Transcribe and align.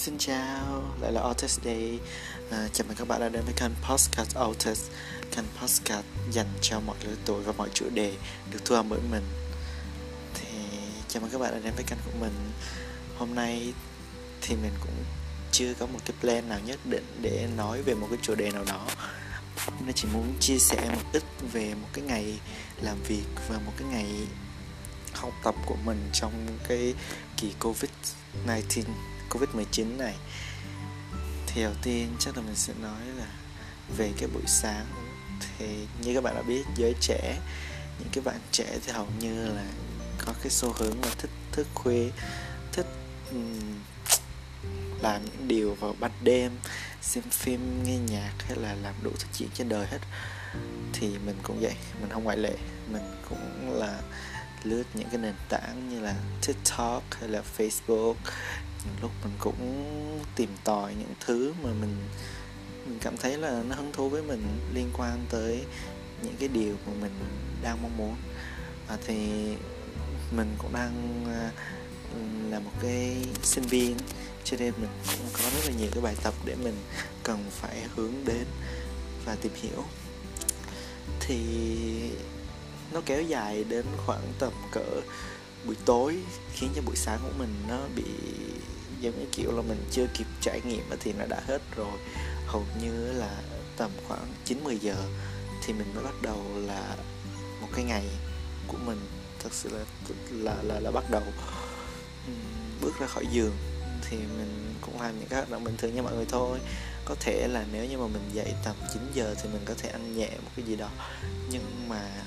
Xin 0.00 0.18
chào, 0.18 0.82
lại 1.00 1.12
là 1.12 1.20
Otis 1.20 1.58
Day 1.64 1.98
à, 2.50 2.68
Chào 2.72 2.86
mừng 2.88 2.96
các 2.96 3.08
bạn 3.08 3.20
đã 3.20 3.28
đến 3.28 3.42
với 3.44 3.54
kênh 3.56 3.70
Podcast 3.88 4.38
Otis. 4.38 4.90
Kênh 5.36 5.44
podcast 5.60 6.04
dành 6.30 6.46
cho 6.60 6.80
mọi 6.80 6.96
lứa 7.04 7.14
tuổi 7.24 7.42
và 7.42 7.52
mọi 7.52 7.68
chủ 7.74 7.86
đề 7.94 8.14
được 8.52 8.58
thu 8.64 8.74
âm 8.74 8.88
bởi 8.88 9.00
mình. 9.10 9.22
Thì 10.34 10.48
chào 11.08 11.22
mừng 11.22 11.30
các 11.30 11.38
bạn 11.38 11.52
đã 11.52 11.58
đến 11.64 11.72
với 11.74 11.84
kênh 11.84 11.98
của 12.04 12.18
mình. 12.20 12.32
Hôm 13.18 13.34
nay 13.34 13.72
thì 14.40 14.56
mình 14.56 14.72
cũng 14.80 15.04
chưa 15.52 15.74
có 15.74 15.86
một 15.86 15.98
cái 16.04 16.16
plan 16.20 16.48
nào 16.48 16.58
nhất 16.66 16.78
định 16.84 17.04
để 17.20 17.48
nói 17.56 17.82
về 17.82 17.94
một 17.94 18.06
cái 18.10 18.18
chủ 18.22 18.34
đề 18.34 18.50
nào 18.50 18.64
đó. 18.68 18.86
Nên 19.80 19.94
chỉ 19.94 20.08
muốn 20.12 20.32
chia 20.40 20.58
sẻ 20.58 20.90
một 20.94 21.02
ít 21.12 21.24
về 21.52 21.74
một 21.74 21.88
cái 21.92 22.04
ngày 22.04 22.40
làm 22.82 23.02
việc 23.02 23.26
và 23.48 23.58
một 23.66 23.72
cái 23.78 23.88
ngày 23.88 24.06
học 25.12 25.32
tập 25.44 25.54
của 25.66 25.76
mình 25.84 26.10
trong 26.12 26.46
cái 26.68 26.94
kỳ 27.36 27.52
Covid-19 27.60 28.82
Covid-19 29.30 29.96
này 29.96 30.14
thì 31.46 31.62
đầu 31.62 31.74
tiên 31.82 32.08
chắc 32.18 32.36
là 32.36 32.42
mình 32.42 32.56
sẽ 32.56 32.72
nói 32.82 33.00
là 33.18 33.26
về 33.96 34.12
cái 34.18 34.28
buổi 34.34 34.42
sáng. 34.46 34.86
Thì 35.58 35.86
như 36.02 36.14
các 36.14 36.24
bạn 36.24 36.34
đã 36.34 36.42
biết 36.42 36.62
giới 36.76 36.94
trẻ 37.00 37.38
những 37.98 38.08
cái 38.12 38.24
bạn 38.24 38.40
trẻ 38.52 38.78
thì 38.86 38.92
hầu 38.92 39.06
như 39.20 39.46
là 39.46 39.66
có 40.26 40.32
cái 40.42 40.50
xu 40.50 40.72
hướng 40.72 41.02
là 41.02 41.10
thích 41.18 41.30
thức 41.52 41.66
khuya 41.74 42.10
thích 42.72 42.86
um, 43.30 43.58
làm 45.02 45.24
những 45.24 45.48
điều 45.48 45.74
vào 45.74 45.94
ban 46.00 46.10
đêm 46.22 46.52
xem 47.02 47.24
phim 47.30 47.84
nghe 47.84 47.98
nhạc 47.98 48.32
hay 48.38 48.56
là 48.56 48.74
làm 48.74 48.94
đủ 49.02 49.10
thứ 49.18 49.26
chuyện 49.38 49.48
trên 49.54 49.68
đời 49.68 49.86
hết. 49.86 49.98
Thì 50.92 51.18
mình 51.26 51.36
cũng 51.42 51.60
vậy 51.60 51.74
mình 52.00 52.10
không 52.10 52.24
ngoại 52.24 52.36
lệ 52.36 52.54
mình 52.92 53.02
cũng 53.28 53.72
là 53.78 54.00
lướt 54.64 54.84
những 54.94 55.08
cái 55.08 55.18
nền 55.18 55.34
tảng 55.48 55.88
như 55.90 56.00
là 56.00 56.14
tiktok 56.46 57.02
hay 57.10 57.28
là 57.28 57.42
facebook. 57.58 58.14
Lúc 59.02 59.10
mình 59.24 59.32
cũng 59.38 59.84
tìm 60.36 60.50
tòi 60.64 60.94
những 60.94 61.14
thứ 61.20 61.52
mà 61.62 61.70
mình 61.80 61.96
mình 62.86 62.98
cảm 63.00 63.16
thấy 63.16 63.36
là 63.36 63.62
nó 63.68 63.74
hứng 63.74 63.92
thú 63.92 64.08
với 64.08 64.22
mình 64.22 64.42
liên 64.74 64.90
quan 64.98 65.26
tới 65.30 65.64
những 66.22 66.34
cái 66.38 66.48
điều 66.48 66.76
mà 66.86 66.92
mình 67.00 67.12
đang 67.62 67.82
mong 67.82 67.96
muốn. 67.96 68.16
À, 68.88 68.96
thì 69.06 69.16
mình 70.36 70.54
cũng 70.58 70.72
đang 70.72 71.24
à, 71.28 71.50
là 72.50 72.58
một 72.58 72.72
cái 72.82 73.16
sinh 73.42 73.64
viên 73.64 73.96
cho 74.44 74.56
nên 74.60 74.72
mình 74.80 74.90
cũng 75.06 75.26
có 75.32 75.50
rất 75.50 75.64
là 75.66 75.72
nhiều 75.78 75.88
cái 75.92 76.02
bài 76.02 76.14
tập 76.22 76.34
để 76.44 76.54
mình 76.54 76.74
cần 77.22 77.44
phải 77.50 77.82
hướng 77.96 78.12
đến 78.24 78.44
và 79.24 79.36
tìm 79.42 79.52
hiểu. 79.62 79.84
Thì 81.20 81.38
nó 82.92 83.00
kéo 83.06 83.22
dài 83.22 83.64
đến 83.64 83.86
khoảng 84.06 84.32
tầm 84.38 84.52
cỡ 84.72 85.00
buổi 85.64 85.76
tối 85.84 86.16
khiến 86.52 86.70
cho 86.76 86.82
buổi 86.82 86.96
sáng 86.96 87.18
của 87.22 87.32
mình 87.38 87.54
nó 87.68 87.78
bị 87.96 88.04
giống 89.00 89.20
như 89.20 89.26
kiểu 89.32 89.56
là 89.56 89.62
mình 89.62 89.84
chưa 89.90 90.06
kịp 90.14 90.26
trải 90.40 90.60
nghiệm 90.64 90.84
thì 91.00 91.12
nó 91.12 91.26
đã 91.26 91.40
hết 91.46 91.62
rồi. 91.76 91.98
Hầu 92.46 92.64
như 92.82 93.12
là 93.12 93.42
tầm 93.76 93.90
khoảng 94.08 94.26
9 94.44 94.64
10 94.64 94.78
giờ 94.78 94.96
thì 95.62 95.72
mình 95.72 95.94
mới 95.94 96.04
bắt 96.04 96.14
đầu 96.22 96.44
là 96.66 96.96
một 97.60 97.68
cái 97.74 97.84
ngày 97.84 98.04
của 98.66 98.78
mình 98.86 99.00
thật 99.42 99.52
sự 99.52 99.70
là 99.70 99.84
là 100.30 100.62
là, 100.62 100.80
là 100.80 100.90
bắt 100.90 101.04
đầu 101.10 101.22
bước 102.80 102.92
ra 103.00 103.06
khỏi 103.06 103.26
giường. 103.32 103.56
Thì 104.10 104.16
mình 104.16 104.74
cũng 104.80 105.00
làm 105.00 105.18
những 105.18 105.28
cái 105.28 105.38
hoạt 105.38 105.50
động 105.50 105.64
bình 105.64 105.76
thường 105.76 105.94
như 105.94 106.02
mọi 106.02 106.14
người 106.14 106.26
thôi. 106.28 106.58
Có 107.04 107.14
thể 107.20 107.48
là 107.48 107.64
nếu 107.72 107.84
như 107.84 107.98
mà 107.98 108.06
mình 108.06 108.30
dậy 108.32 108.52
tầm 108.64 108.76
9 108.92 109.02
giờ 109.14 109.34
thì 109.42 109.48
mình 109.52 109.62
có 109.64 109.74
thể 109.78 109.88
ăn 109.88 110.16
nhẹ 110.16 110.30
một 110.30 110.50
cái 110.56 110.64
gì 110.64 110.76
đó. 110.76 110.88
Nhưng 111.50 111.88
mà 111.88 112.22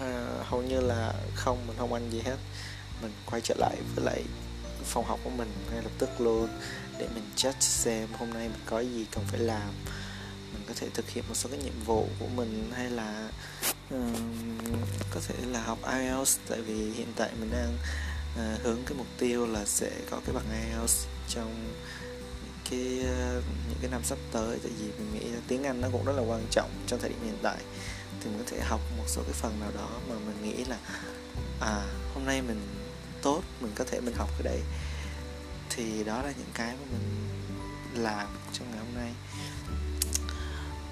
À, 0.00 0.26
hầu 0.42 0.62
như 0.62 0.80
là 0.80 1.14
không 1.34 1.66
mình 1.66 1.76
không 1.78 1.92
ăn 1.92 2.10
gì 2.10 2.20
hết. 2.20 2.36
Mình 3.02 3.12
quay 3.26 3.40
trở 3.40 3.54
lại 3.58 3.76
với 3.94 4.04
lại 4.04 4.22
phòng 4.84 5.04
học 5.04 5.20
của 5.24 5.30
mình 5.30 5.52
ngay 5.72 5.82
lập 5.82 5.90
tức 5.98 6.20
luôn 6.20 6.48
để 6.98 7.08
mình 7.14 7.24
check 7.36 7.62
xem 7.62 8.08
hôm 8.18 8.30
nay 8.30 8.48
mình 8.48 8.60
có 8.66 8.80
gì 8.80 9.06
cần 9.10 9.24
phải 9.30 9.40
làm. 9.40 9.68
Mình 10.52 10.62
có 10.68 10.74
thể 10.76 10.88
thực 10.94 11.08
hiện 11.08 11.24
một 11.28 11.34
số 11.34 11.50
cái 11.50 11.58
nhiệm 11.58 11.84
vụ 11.84 12.08
của 12.18 12.26
mình 12.26 12.70
hay 12.74 12.90
là 12.90 13.30
um, 13.90 14.58
có 15.10 15.20
thể 15.28 15.34
là 15.52 15.62
học 15.62 15.78
IELTS 15.92 16.38
tại 16.48 16.60
vì 16.60 16.92
hiện 16.92 17.12
tại 17.16 17.30
mình 17.40 17.50
đang 17.50 17.76
uh, 18.34 18.62
hướng 18.62 18.82
cái 18.86 18.98
mục 18.98 19.06
tiêu 19.18 19.46
là 19.46 19.64
sẽ 19.64 19.90
có 20.10 20.20
cái 20.26 20.34
bằng 20.34 20.44
IELTS 20.50 21.06
trong 21.28 21.72
cái 22.70 23.00
uh, 23.00 23.44
những 23.68 23.78
cái 23.80 23.90
năm 23.90 24.00
sắp 24.04 24.18
tới. 24.32 24.58
Tại 24.62 24.72
vì 24.78 24.86
mình 24.98 25.14
nghĩ 25.14 25.28
là 25.28 25.40
tiếng 25.48 25.64
Anh 25.64 25.80
nó 25.80 25.88
cũng 25.92 26.04
rất 26.04 26.12
là 26.16 26.22
quan 26.22 26.46
trọng 26.50 26.70
trong 26.86 27.00
thời 27.00 27.08
điểm 27.08 27.18
hiện 27.24 27.38
tại 27.42 27.58
thì 28.20 28.30
mình 28.30 28.38
có 28.38 28.50
thể 28.50 28.60
học 28.60 28.80
một 28.98 29.04
số 29.06 29.22
cái 29.22 29.32
phần 29.32 29.60
nào 29.60 29.70
đó 29.74 29.88
mà 30.08 30.14
mình 30.14 30.42
nghĩ 30.42 30.64
là 30.64 30.78
à 31.60 31.82
hôm 32.14 32.24
nay 32.24 32.42
mình 32.42 32.60
tốt 33.22 33.42
mình 33.60 33.72
có 33.74 33.84
thể 33.90 34.00
mình 34.00 34.14
học 34.14 34.28
cái 34.38 34.42
đấy. 34.42 34.60
Thì 35.70 36.04
đó 36.04 36.22
là 36.22 36.32
những 36.38 36.50
cái 36.54 36.74
mà 36.76 36.86
mình 36.92 37.28
làm 38.04 38.26
trong 38.52 38.70
ngày 38.70 38.78
hôm 38.78 38.94
nay. 38.94 39.12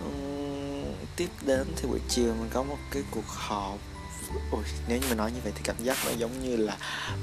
Uhm, 0.04 0.94
tiếp 1.16 1.28
đến 1.46 1.66
thì 1.76 1.88
buổi 1.88 2.00
chiều 2.08 2.34
mình 2.34 2.50
có 2.52 2.62
một 2.62 2.78
cái 2.90 3.02
cuộc 3.10 3.26
họp. 3.26 3.78
Ôi, 4.52 4.64
nếu 4.88 4.98
như 4.98 5.08
mình 5.08 5.18
nói 5.18 5.32
như 5.32 5.40
vậy 5.44 5.52
thì 5.56 5.60
cảm 5.64 5.76
giác 5.84 5.96
nó 6.04 6.10
giống 6.10 6.42
như 6.42 6.56
là 6.56 6.76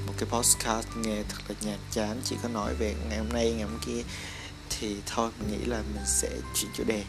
một 0.06 0.12
cái 0.18 0.28
postcard 0.28 0.88
nghe 0.96 1.22
thật 1.28 1.38
là 1.48 1.54
nhạt 1.60 1.78
chán 1.90 2.20
chỉ 2.24 2.36
có 2.42 2.48
nói 2.48 2.74
về 2.74 2.94
ngày 3.08 3.18
hôm 3.18 3.28
nay 3.28 3.52
ngày 3.52 3.68
hôm 3.68 3.78
kia. 3.86 4.02
Thì 4.70 4.96
thôi 5.06 5.30
mình 5.38 5.52
nghĩ 5.52 5.64
là 5.66 5.82
mình 5.94 6.04
sẽ 6.06 6.28
chuyển 6.54 6.70
chủ 6.74 6.84
đề 6.84 7.04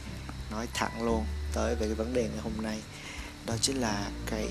nói 0.52 0.68
thẳng 0.74 1.06
luôn 1.06 1.26
tới 1.56 1.76
về 1.76 1.86
cái 1.86 1.96
vấn 1.96 2.14
đề 2.14 2.22
ngày 2.24 2.40
hôm 2.44 2.54
nay. 2.62 2.80
Đó 3.46 3.54
chính 3.62 3.82
là 3.82 4.10
cái 4.26 4.48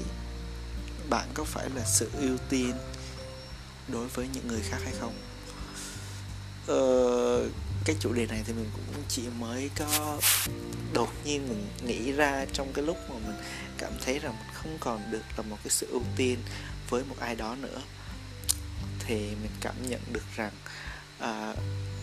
bạn 1.11 1.29
có 1.35 1.45
phải 1.45 1.69
là 1.77 1.85
sự 1.85 2.11
ưu 2.21 2.39
tiên 2.49 2.73
đối 3.89 4.09
với 4.09 4.29
những 4.33 4.49
người 4.49 4.63
khác 4.63 4.79
hay 4.85 4.93
không? 5.01 5.15
Ờ, 6.67 7.49
cái 7.85 7.97
chủ 8.01 8.13
đề 8.13 8.27
này 8.27 8.43
thì 8.47 8.53
mình 8.53 8.71
cũng 8.73 9.03
chỉ 9.09 9.23
mới 9.39 9.71
có 9.79 10.21
đột 10.93 11.13
nhiên 11.25 11.49
mình 11.49 11.67
nghĩ 11.87 12.13
ra 12.13 12.47
trong 12.53 12.73
cái 12.73 12.85
lúc 12.85 12.97
mà 13.11 13.17
mình 13.27 13.37
cảm 13.79 13.93
thấy 14.05 14.19
rằng 14.19 14.37
mình 14.39 14.55
không 14.55 14.79
còn 14.81 15.11
được 15.11 15.23
là 15.37 15.43
một 15.43 15.57
cái 15.65 15.71
sự 15.71 15.87
ưu 15.91 16.03
tiên 16.17 16.39
với 16.89 17.05
một 17.05 17.17
ai 17.21 17.35
đó 17.35 17.57
nữa. 17.61 17.83
Thì 19.07 19.15
mình 19.17 19.51
cảm 19.61 19.75
nhận 19.89 20.01
được 20.13 20.25
rằng 20.37 20.53
uh, 20.53 20.94
À, 21.19 21.55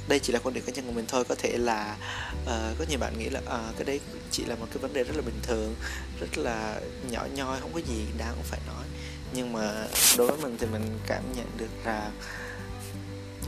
đây 0.08 0.20
chỉ 0.20 0.34
là 0.34 0.40
quan 0.44 0.54
điểm 0.54 0.64
cá 0.68 0.72
nhân 0.72 0.86
của 0.86 0.92
mình 0.92 1.06
thôi. 1.08 1.24
Có 1.30 1.36
thể 1.36 1.58
là 1.58 1.98
uh, 2.44 2.78
có 2.80 2.86
nhiều 2.90 3.00
bạn 3.00 3.20
nghĩ 3.20 3.30
là 3.30 3.40
uh, 3.40 3.76
cái 3.78 3.86
đấy 3.86 4.00
chỉ 4.32 4.46
là 4.46 4.56
một 4.56 4.68
cái 4.70 4.78
vấn 4.78 4.94
đề 4.94 5.04
rất 5.04 5.16
là 5.16 5.22
bình 5.22 5.40
thường 5.44 5.76
rất 6.20 6.38
là 6.38 6.82
nhỏ 7.10 7.26
nhoi 7.34 7.62
không 7.62 7.74
có 7.74 7.80
gì 7.80 8.06
đáng 8.18 8.36
phải 8.44 8.60
nói. 8.68 8.86
Nhưng 9.34 9.54
mà 9.54 9.88
đối 10.18 10.28
với 10.28 10.38
mình 10.38 10.58
thì 10.60 10.68
mình 10.68 11.00
cảm 11.08 11.24
nhận 11.36 11.48
được 11.58 11.70
là 11.86 12.12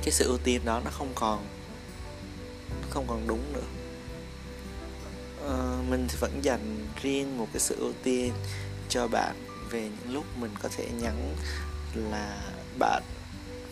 cái 0.04 0.12
sự 0.12 0.28
ưu 0.28 0.38
tiên 0.38 0.62
đó 0.66 0.82
nó 0.86 0.92
không 0.92 1.12
còn 1.16 1.48
không 2.90 3.06
còn 3.08 3.28
đúng 3.28 3.54
nữa. 3.54 3.68
Uh, 5.46 5.90
mình 5.90 6.08
thì 6.10 6.18
vẫn 6.20 6.44
dành 6.44 6.88
riêng 7.02 7.38
một 7.38 7.48
cái 7.54 7.60
sự 7.60 7.76
ưu 7.80 7.94
tiên 8.04 8.34
cho 8.90 9.08
bạn 9.08 9.36
về 9.70 9.82
những 9.82 10.14
lúc 10.14 10.26
mình 10.38 10.52
có 10.62 10.70
thể 10.78 10.88
nhắn 11.02 11.36
là 11.96 12.42
bạn 12.80 13.04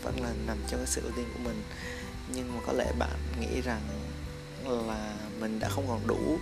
vẫn 0.04 0.24
là 0.24 0.30
nằm 0.48 0.58
trong 0.68 0.80
cái 0.80 0.88
sự 0.88 1.02
ưu 1.02 1.12
tiên 1.12 1.26
của 1.34 1.40
mình. 1.44 1.64
Nhưng 2.36 2.56
mà 2.56 2.62
có 2.68 2.74
lẽ 2.74 2.92
bạn 3.00 3.18
nghĩ 3.40 3.62
rằng 3.62 3.82
là 4.66 5.16
mình 5.40 5.60
đã 5.60 5.70
không 5.70 5.88
còn 5.88 6.08
đủ 6.08 6.38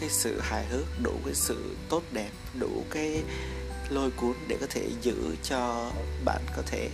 cái 0.00 0.08
sự 0.10 0.40
hài 0.40 0.66
hước 0.66 0.86
đủ 1.02 1.12
cái 1.24 1.34
sự 1.34 1.76
tốt 1.88 2.02
đẹp 2.12 2.30
đủ 2.58 2.84
cái 2.90 3.22
lôi 3.90 4.10
cuốn 4.10 4.32
để 4.48 4.56
có 4.60 4.66
thể 4.70 4.90
giữ 5.02 5.36
cho 5.42 5.90
bạn 6.24 6.42
có 6.56 6.62
thể 6.66 6.90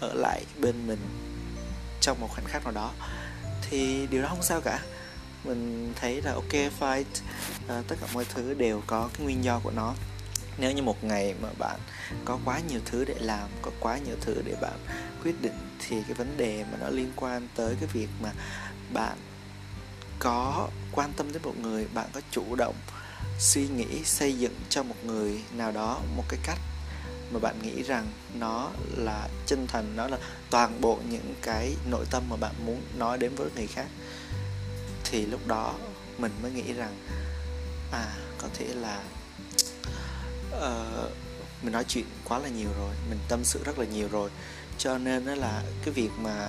ở 0.00 0.14
lại 0.14 0.44
bên 0.58 0.86
mình 0.86 0.98
trong 2.00 2.20
một 2.20 2.28
khoảnh 2.30 2.44
khắc 2.44 2.64
nào 2.64 2.72
đó. 2.72 2.92
Thì 3.62 4.06
điều 4.06 4.22
đó 4.22 4.28
không 4.28 4.42
sao 4.42 4.60
cả. 4.60 4.80
Mình 5.44 5.92
thấy 5.96 6.22
là 6.22 6.32
ok 6.32 6.52
fight 6.80 7.04
à, 7.04 7.04
ờ, 7.68 7.82
tất 7.88 7.96
cả 8.00 8.06
mọi 8.14 8.24
thứ 8.34 8.54
đều 8.54 8.82
có 8.86 9.10
cái 9.12 9.24
nguyên 9.24 9.44
do 9.44 9.60
của 9.62 9.70
nó 9.70 9.94
nếu 10.60 10.72
như 10.72 10.82
một 10.82 11.04
ngày 11.04 11.34
mà 11.42 11.48
bạn 11.58 11.80
có 12.24 12.38
quá 12.44 12.60
nhiều 12.68 12.80
thứ 12.84 13.04
để 13.04 13.14
làm, 13.20 13.48
có 13.62 13.70
quá 13.80 13.98
nhiều 13.98 14.16
thứ 14.20 14.42
để 14.44 14.54
bạn 14.60 14.78
quyết 15.24 15.42
định, 15.42 15.76
thì 15.78 15.96
cái 16.02 16.14
vấn 16.14 16.36
đề 16.36 16.64
mà 16.72 16.78
nó 16.80 16.88
liên 16.88 17.12
quan 17.16 17.48
tới 17.54 17.76
cái 17.80 17.88
việc 17.92 18.08
mà 18.22 18.32
bạn 18.92 19.16
có 20.18 20.68
quan 20.92 21.12
tâm 21.16 21.32
đến 21.32 21.42
một 21.42 21.54
người, 21.62 21.86
bạn 21.94 22.08
có 22.12 22.20
chủ 22.30 22.54
động 22.54 22.74
suy 23.38 23.68
nghĩ, 23.68 24.04
xây 24.04 24.38
dựng 24.38 24.54
cho 24.68 24.82
một 24.82 24.96
người 25.04 25.40
nào 25.52 25.72
đó 25.72 26.00
một 26.16 26.24
cái 26.28 26.40
cách 26.42 26.58
mà 27.32 27.38
bạn 27.38 27.62
nghĩ 27.62 27.82
rằng 27.82 28.06
nó 28.34 28.70
là 28.96 29.28
chân 29.46 29.66
thành, 29.66 29.96
nó 29.96 30.08
là 30.08 30.18
toàn 30.50 30.80
bộ 30.80 30.98
những 31.10 31.34
cái 31.42 31.74
nội 31.90 32.04
tâm 32.10 32.22
mà 32.30 32.36
bạn 32.36 32.54
muốn 32.66 32.82
nói 32.98 33.18
đến 33.18 33.34
với 33.34 33.48
người 33.56 33.66
khác, 33.66 33.86
thì 35.04 35.26
lúc 35.26 35.46
đó 35.46 35.74
mình 36.18 36.32
mới 36.42 36.50
nghĩ 36.50 36.72
rằng 36.72 36.94
à 37.92 38.16
có 38.38 38.48
thể 38.54 38.66
là 38.74 39.02
uh, 40.56 41.10
mình 41.62 41.72
nói 41.72 41.84
chuyện 41.88 42.04
quá 42.24 42.38
là 42.38 42.48
nhiều 42.48 42.68
rồi 42.78 42.94
mình 43.10 43.18
tâm 43.28 43.44
sự 43.44 43.60
rất 43.64 43.78
là 43.78 43.84
nhiều 43.84 44.08
rồi. 44.08 44.30
Cho 44.78 44.98
nên 44.98 45.26
đó 45.26 45.34
là 45.34 45.62
cái 45.84 45.94
việc 45.94 46.10
mà 46.18 46.48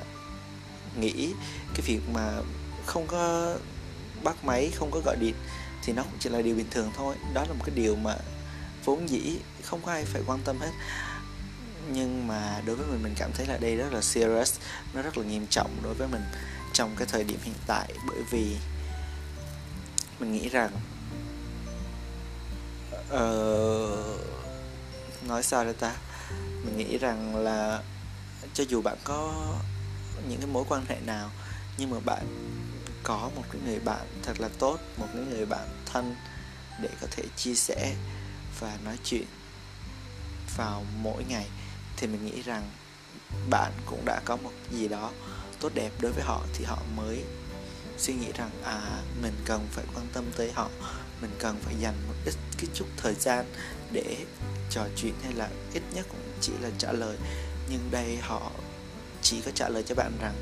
nghĩ 1.00 1.34
cái 1.74 1.82
việc 1.86 2.00
mà 2.14 2.42
không 2.86 3.08
có 3.08 3.56
bắt 4.24 4.46
máy 4.46 4.72
không 4.76 4.92
có 4.92 5.00
gọi 5.06 5.16
điện 5.16 5.36
thì 5.84 5.94
nó 5.94 6.04
cũng 6.04 6.18
chỉ 6.20 6.30
là 6.30 6.42
điều 6.42 6.56
bình 6.56 6.70
thường 6.72 6.92
thôi. 6.98 7.16
Đó 7.34 7.46
là 7.48 7.54
một 7.54 7.64
cái 7.66 7.76
điều 7.76 7.96
mà 7.96 8.16
vốn 8.86 9.10
dĩ 9.10 9.38
không 9.64 9.82
có 9.86 9.92
ai 9.92 10.06
phải 10.06 10.22
quan 10.28 10.40
tâm 10.46 10.60
hết. 10.60 10.72
Nhưng 11.92 12.28
mà 12.28 12.62
đối 12.66 12.76
với 12.76 12.88
mình 12.88 13.04
mình 13.04 13.14
cảm 13.18 13.32
thấy 13.34 13.46
là 13.46 13.58
đây 13.58 13.76
rất 13.76 13.94
là 13.94 14.02
serious 14.02 14.60
nó 14.94 15.02
rất 15.02 15.18
là 15.18 15.24
nghiêm 15.24 15.48
trọng 15.50 15.78
đối 15.84 15.94
với 15.94 16.08
mình 16.08 16.22
trong 16.74 16.96
cái 16.98 17.08
thời 17.12 17.24
điểm 17.24 17.40
hiện 17.44 17.56
tại. 17.68 17.94
Bởi 18.08 18.24
vì 18.32 18.58
mình 20.20 20.34
nghĩ 20.34 20.50
rằng 20.50 20.72
uh, 23.12 24.22
nói 25.28 25.44
sao 25.44 25.64
đây 25.64 25.74
ta? 25.74 25.96
Mình 26.66 26.78
nghĩ 26.78 26.98
rằng 26.98 27.36
là 27.36 27.84
cho 28.54 28.64
dù 28.70 28.82
bạn 28.82 28.98
có 29.04 29.34
những 30.30 30.40
cái 30.40 30.48
mối 30.48 30.64
quan 30.70 30.86
hệ 30.88 30.96
nào 31.06 31.32
nhưng 31.78 31.90
mà 31.90 31.98
bạn 32.06 32.26
có 33.04 33.30
một 33.36 33.44
cái 33.52 33.62
người 33.66 33.80
bạn 33.80 34.08
thật 34.24 34.40
là 34.40 34.50
tốt 34.60 34.78
một 34.98 35.08
cái 35.14 35.24
người 35.30 35.46
bạn 35.46 35.68
thân 35.86 36.16
để 36.82 36.90
có 37.02 37.08
thể 37.12 37.24
chia 37.36 37.56
sẻ 37.56 37.96
và 38.60 38.78
nói 38.86 38.98
chuyện 39.04 39.26
vào 40.58 40.86
mỗi 41.02 41.24
ngày 41.24 41.48
thì 41.98 42.08
mình 42.08 42.26
nghĩ 42.26 42.42
rằng 42.42 42.70
bạn 43.50 43.72
cũng 43.86 44.06
đã 44.06 44.22
có 44.26 44.36
một 44.36 44.52
gì 44.72 44.88
đó 44.88 45.12
tốt 45.60 45.72
đẹp 45.74 45.92
đối 46.00 46.12
với 46.12 46.24
họ 46.24 46.42
thì 46.54 46.66
họ 46.66 46.78
mới 46.96 47.24
suy 48.02 48.14
nghĩ 48.14 48.32
rằng 48.36 48.50
à 48.64 49.02
mình 49.22 49.34
cần 49.46 49.68
phải 49.72 49.86
quan 49.96 50.08
tâm 50.14 50.26
tới 50.38 50.52
họ, 50.52 50.70
mình 51.22 51.32
cần 51.40 51.56
phải 51.62 51.76
dành 51.80 51.96
một 52.08 52.14
ít 52.26 52.34
cái 52.58 52.68
chút 52.74 52.86
thời 52.98 53.14
gian 53.14 53.46
để 53.92 54.18
trò 54.70 54.82
chuyện 54.96 55.14
hay 55.24 55.34
là 55.34 55.50
ít 55.74 55.84
nhất 55.94 56.06
cũng 56.10 56.20
chỉ 56.42 56.52
là 56.62 56.70
trả 56.78 56.92
lời. 56.92 57.18
Nhưng 57.70 57.92
đây 57.92 58.18
họ 58.18 58.52
chỉ 59.22 59.42
có 59.46 59.52
trả 59.56 59.70
lời 59.70 59.84
cho 59.88 59.96
bạn 59.96 60.12
rằng 60.22 60.36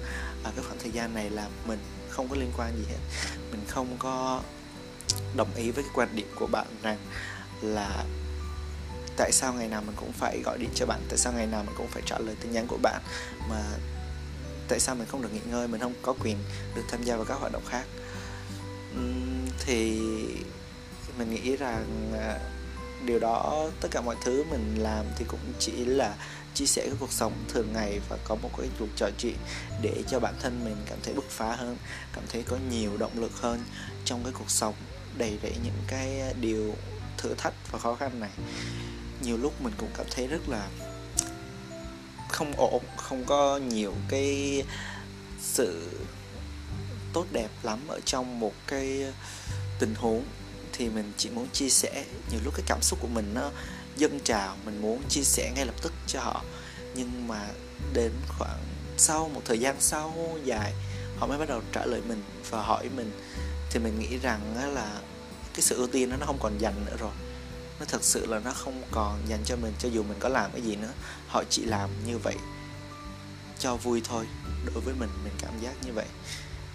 ở 0.43 0.51
cái 0.55 0.65
khoảng 0.65 0.79
thời 0.79 0.91
gian 0.91 1.13
này 1.13 1.29
là 1.29 1.47
mình 1.67 1.79
không 2.09 2.29
có 2.29 2.35
liên 2.35 2.51
quan 2.57 2.77
gì 2.77 2.83
hết. 2.89 2.97
Mình 3.51 3.61
không 3.67 3.95
có 3.99 4.41
đồng 5.35 5.53
ý 5.55 5.71
với 5.71 5.83
cái 5.83 5.93
quan 5.95 6.15
điểm 6.15 6.27
của 6.35 6.47
bạn 6.47 6.67
rằng 6.83 6.97
là 7.61 8.05
tại 9.17 9.31
sao 9.31 9.53
ngày 9.53 9.67
nào 9.67 9.81
mình 9.81 9.95
cũng 9.95 10.11
phải 10.11 10.41
gọi 10.45 10.57
điện 10.57 10.69
cho 10.75 10.85
bạn, 10.85 11.01
tại 11.09 11.17
sao 11.17 11.33
ngày 11.33 11.47
nào 11.47 11.63
mình 11.63 11.75
cũng 11.77 11.87
phải 11.87 12.03
trả 12.05 12.19
lời 12.19 12.35
tin 12.41 12.51
nhắn 12.51 12.67
của 12.67 12.77
bạn. 12.81 13.01
Mà 13.49 13.63
tại 14.69 14.79
sao 14.79 14.95
mình 14.95 15.07
không 15.07 15.21
được 15.21 15.33
nghỉ 15.33 15.41
ngơi, 15.51 15.67
mình 15.67 15.81
không 15.81 15.93
có 16.01 16.13
quyền 16.23 16.37
được 16.75 16.81
tham 16.89 17.03
gia 17.03 17.15
vào 17.15 17.25
các 17.25 17.35
hoạt 17.39 17.51
động 17.51 17.65
khác? 17.69 17.83
Thì 19.65 19.99
mình 21.17 21.29
nghĩ 21.31 21.55
rằng 21.55 22.11
à, 22.13 22.39
điều 23.05 23.19
đó 23.19 23.69
tất 23.81 23.87
cả 23.91 24.01
mọi 24.01 24.15
thứ 24.25 24.43
mình 24.51 24.75
làm 24.77 25.05
thì 25.17 25.25
cũng 25.27 25.39
chỉ 25.59 25.71
là 25.85 26.15
chia 26.53 26.65
sẻ 26.65 26.81
cái 26.85 26.95
cuộc 26.99 27.11
sống 27.11 27.33
thường 27.53 27.73
ngày 27.73 27.99
và 28.09 28.17
có 28.23 28.35
một 28.35 28.49
cái 28.57 28.67
cuộc 28.79 28.87
trò 28.95 29.09
chuyện 29.17 29.37
để 29.81 30.03
cho 30.09 30.19
bản 30.19 30.33
thân 30.41 30.65
mình 30.65 30.75
cảm 30.85 30.97
thấy 31.03 31.13
bứt 31.13 31.29
phá 31.29 31.55
hơn, 31.55 31.77
cảm 32.13 32.23
thấy 32.29 32.43
có 32.43 32.57
nhiều 32.69 32.97
động 32.97 33.11
lực 33.15 33.41
hơn 33.41 33.63
trong 34.05 34.23
cái 34.23 34.33
cuộc 34.39 34.49
sống, 34.49 34.73
đầy 35.17 35.39
rẫy 35.43 35.53
những 35.63 35.83
cái 35.87 36.33
điều 36.41 36.75
thử 37.17 37.33
thách 37.37 37.53
và 37.71 37.79
khó 37.79 37.95
khăn 37.95 38.19
này. 38.19 38.31
Nhiều 39.21 39.37
lúc 39.37 39.61
mình 39.61 39.73
cũng 39.77 39.89
cảm 39.97 40.05
thấy 40.15 40.27
rất 40.27 40.49
là 40.49 40.67
không 42.29 42.53
ổn, 42.57 42.83
không 42.97 43.25
có 43.25 43.57
nhiều 43.57 43.93
cái 44.07 44.63
sự 45.41 45.89
tốt 47.13 47.25
đẹp 47.31 47.49
lắm 47.63 47.79
ở 47.87 47.99
trong 48.05 48.39
một 48.39 48.53
cái 48.67 49.05
tình 49.79 49.95
huống, 49.95 50.23
thì 50.73 50.89
mình 50.89 51.11
chỉ 51.17 51.29
muốn 51.29 51.47
chia 51.53 51.69
sẻ 51.69 52.05
nhiều 52.31 52.39
lúc 52.43 52.53
cái 52.57 52.63
cảm 52.67 52.81
xúc 52.81 52.99
của 53.01 53.07
mình 53.07 53.33
nó 53.33 53.51
dâng 53.97 54.19
trào, 54.23 54.55
mình 54.65 54.81
muốn 54.81 55.03
chia 55.09 55.23
sẻ 55.23 55.51
ngay 55.55 55.65
lập 55.65 55.75
tức 55.81 55.93
cho 56.07 56.21
họ. 56.21 56.43
Nhưng 56.95 57.27
mà 57.27 57.47
đến 57.93 58.11
khoảng 58.27 58.59
sau, 58.97 59.29
một 59.33 59.41
thời 59.45 59.59
gian 59.59 59.75
sau 59.79 60.37
dài, 60.43 60.73
họ 61.17 61.27
mới 61.27 61.37
bắt 61.37 61.49
đầu 61.49 61.61
trả 61.71 61.85
lời 61.85 62.01
mình 62.07 62.23
và 62.49 62.61
hỏi 62.61 62.89
mình, 62.95 63.11
thì 63.71 63.79
mình 63.79 63.99
nghĩ 63.99 64.17
rằng 64.17 64.73
là 64.73 65.01
cái 65.53 65.61
sự 65.61 65.75
ưu 65.75 65.87
tiên 65.87 66.09
đó 66.09 66.15
nó 66.19 66.25
không 66.25 66.39
còn 66.41 66.57
dành 66.57 66.85
nữa 66.85 66.95
rồi 66.99 67.11
nó 67.79 67.85
thật 67.85 68.03
sự 68.03 68.25
là 68.25 68.39
nó 68.39 68.51
không 68.51 68.83
còn 68.91 69.19
dành 69.27 69.43
cho 69.45 69.55
mình 69.55 69.73
cho 69.79 69.89
dù 69.89 70.03
mình 70.03 70.17
có 70.19 70.29
làm 70.29 70.51
cái 70.51 70.61
gì 70.61 70.75
nữa 70.75 70.91
họ 71.27 71.43
chỉ 71.49 71.65
làm 71.65 71.89
như 72.05 72.17
vậy 72.17 72.35
cho 73.59 73.75
vui 73.75 74.01
thôi. 74.05 74.25
Đối 74.65 74.81
với 74.81 74.95
mình 74.99 75.09
mình 75.23 75.33
cảm 75.41 75.59
giác 75.61 75.73
như 75.85 75.93
vậy. 75.93 76.05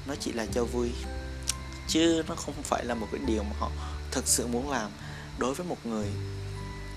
Nó 0.06 0.14
chỉ 0.20 0.32
là 0.32 0.46
cho 0.54 0.64
vui 0.64 0.90
chứ 1.88 2.22
nó 2.28 2.34
không 2.34 2.54
phải 2.62 2.84
là 2.84 2.94
một 2.94 3.06
cái 3.12 3.20
điều 3.26 3.42
mà 3.42 3.52
họ 3.58 3.70
thực 4.10 4.28
sự 4.28 4.46
muốn 4.46 4.70
làm. 4.70 4.90
Đối 5.38 5.54
với 5.54 5.66
một 5.66 5.86
người 5.86 6.06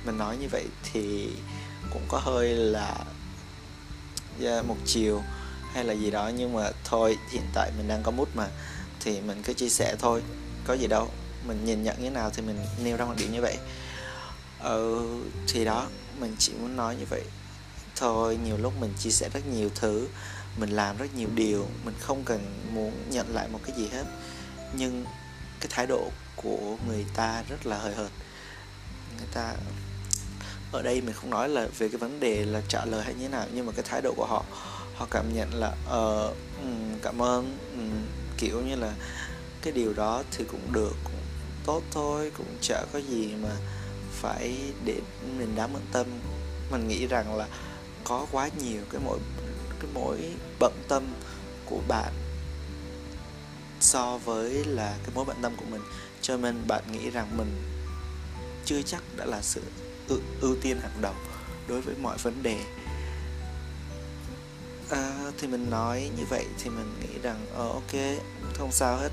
mình 0.06 0.18
nói 0.18 0.38
như 0.38 0.48
vậy 0.52 0.66
thì 0.94 1.30
cũng 1.94 2.06
có 2.08 2.20
hơi 2.20 2.50
là 2.50 2.96
yeah, 4.42 4.66
một 4.66 4.78
chiều 4.86 5.24
hay 5.74 5.84
là 5.84 5.94
gì 5.94 6.12
đó. 6.12 6.32
Nhưng 6.38 6.54
mà 6.54 6.70
thôi 6.84 7.18
hiện 7.32 7.46
tại 7.54 7.72
mình 7.78 7.88
đang 7.88 8.04
có 8.04 8.12
mút 8.12 8.30
mà 8.36 8.48
thì 9.00 9.22
mình 9.22 9.44
cứ 9.44 9.54
chia 9.54 9.70
sẻ 9.70 9.96
thôi. 10.00 10.22
Có 10.68 10.74
gì 10.74 10.88
đâu 10.88 11.10
mình 11.48 11.66
nhìn 11.66 11.84
nhận 11.84 12.04
như 12.04 12.10
nào 12.10 12.30
thì 12.30 12.42
mình 12.42 12.60
nêu 12.84 12.98
ra 12.98 13.06
một 13.06 13.14
điểm 13.18 13.32
như 13.32 13.42
vậy 13.42 13.58
ừ 14.60 15.06
thì 15.48 15.66
đó 15.66 15.88
mình 16.20 16.36
chỉ 16.40 16.54
muốn 16.62 16.76
nói 16.76 16.96
như 16.96 17.06
vậy. 17.10 17.24
Thôi 17.96 18.38
nhiều 18.44 18.58
lúc 18.58 18.74
mình 18.80 18.94
chia 19.00 19.10
sẻ 19.10 19.30
rất 19.34 19.48
nhiều 19.48 19.70
thứ 19.76 20.08
mình 20.58 20.70
làm 20.70 20.98
rất 20.98 21.16
nhiều 21.16 21.30
điều 21.36 21.68
mình 21.86 21.96
không 22.00 22.24
cần 22.24 22.72
muốn 22.74 22.92
nhận 23.10 23.36
lại 23.36 23.48
một 23.48 23.60
cái 23.64 23.76
gì 23.78 23.88
hết. 23.88 24.06
Nhưng 24.74 25.06
cái 25.60 25.68
thái 25.70 25.88
độ 25.88 26.12
của 26.36 26.78
người 26.88 27.06
ta 27.16 27.44
rất 27.50 27.66
là 27.66 27.78
hời 27.78 27.96
hợt. 27.96 28.12
Người 29.18 29.28
ta 29.34 29.54
ở 30.72 30.82
đây 30.82 31.02
mình 31.02 31.14
không 31.14 31.30
nói 31.30 31.50
là 31.50 31.68
về 31.78 31.90
cái 31.90 31.98
vấn 31.98 32.20
đề 32.20 32.46
là 32.46 32.62
trả 32.68 32.86
lời 32.86 33.04
hay 33.04 33.14
như 33.14 33.22
thế 33.22 33.30
nào 33.30 33.46
nhưng 33.54 33.66
mà 33.66 33.72
cái 33.72 33.86
thái 33.90 34.02
độ 34.02 34.14
của 34.18 34.26
họ 34.26 34.44
họ 34.96 35.08
cảm 35.12 35.34
nhận 35.34 35.54
là 35.54 35.76
ờ 35.88 36.34
uh, 36.62 37.02
cảm 37.02 37.22
ơn 37.22 37.58
um, 37.78 38.06
kiểu 38.38 38.62
như 38.62 38.76
là 38.76 38.94
cái 39.62 39.74
điều 39.74 39.94
đó 39.94 40.24
thì 40.32 40.44
cũng 40.52 40.74
được 40.74 40.96
cũng 41.04 41.22
tốt 41.66 41.82
thôi 41.92 42.32
cũng 42.38 42.48
chả 42.62 42.86
có 42.94 43.00
gì 43.00 43.34
mà 43.44 43.50
phải 44.22 44.74
để 44.86 45.00
mình 45.38 45.56
đáng 45.56 45.74
bận 45.74 45.84
tâm. 45.92 46.06
Mình 46.72 46.88
nghĩ 46.88 47.08
rằng 47.08 47.36
là 47.36 47.48
có 48.04 48.26
quá 48.32 48.50
nhiều 48.62 48.82
cái 48.92 49.02
mỗi 49.06 49.20
cái 49.80 49.92
mỗi 49.94 50.18
bận 50.60 50.74
tâm 50.88 51.04
của 51.66 51.82
bạn 51.88 52.14
so 53.80 54.18
với 54.18 54.66
là 54.66 54.98
cái 55.04 55.12
mối 55.16 55.26
bận 55.26 55.38
tâm 55.42 55.56
của 55.58 55.66
mình. 55.72 55.82
Cho 56.22 56.38
nên 56.38 56.68
bạn 56.68 56.84
nghĩ 56.92 57.10
rằng 57.10 57.38
mình 57.38 57.64
chưa 58.66 58.82
chắc 58.82 59.04
đã 59.18 59.26
là 59.26 59.42
sự 59.42 59.62
ưu, 60.08 60.20
ưu 60.42 60.56
tiên 60.62 60.80
hàng 60.82 61.02
đầu 61.02 61.14
đối 61.68 61.82
với 61.82 61.96
mọi 62.02 62.18
vấn 62.18 62.44
đề. 62.44 62.60
À, 64.90 65.32
thì 65.38 65.48
mình 65.48 65.70
nói 65.70 66.10
như 66.18 66.24
vậy 66.30 66.46
thì 66.64 66.70
mình 66.70 66.94
nghĩ 67.02 67.20
rằng 67.22 67.46
ờ, 67.56 67.68
ok 67.68 68.20
không 68.58 68.72
sao 68.72 68.98
hết 68.98 69.12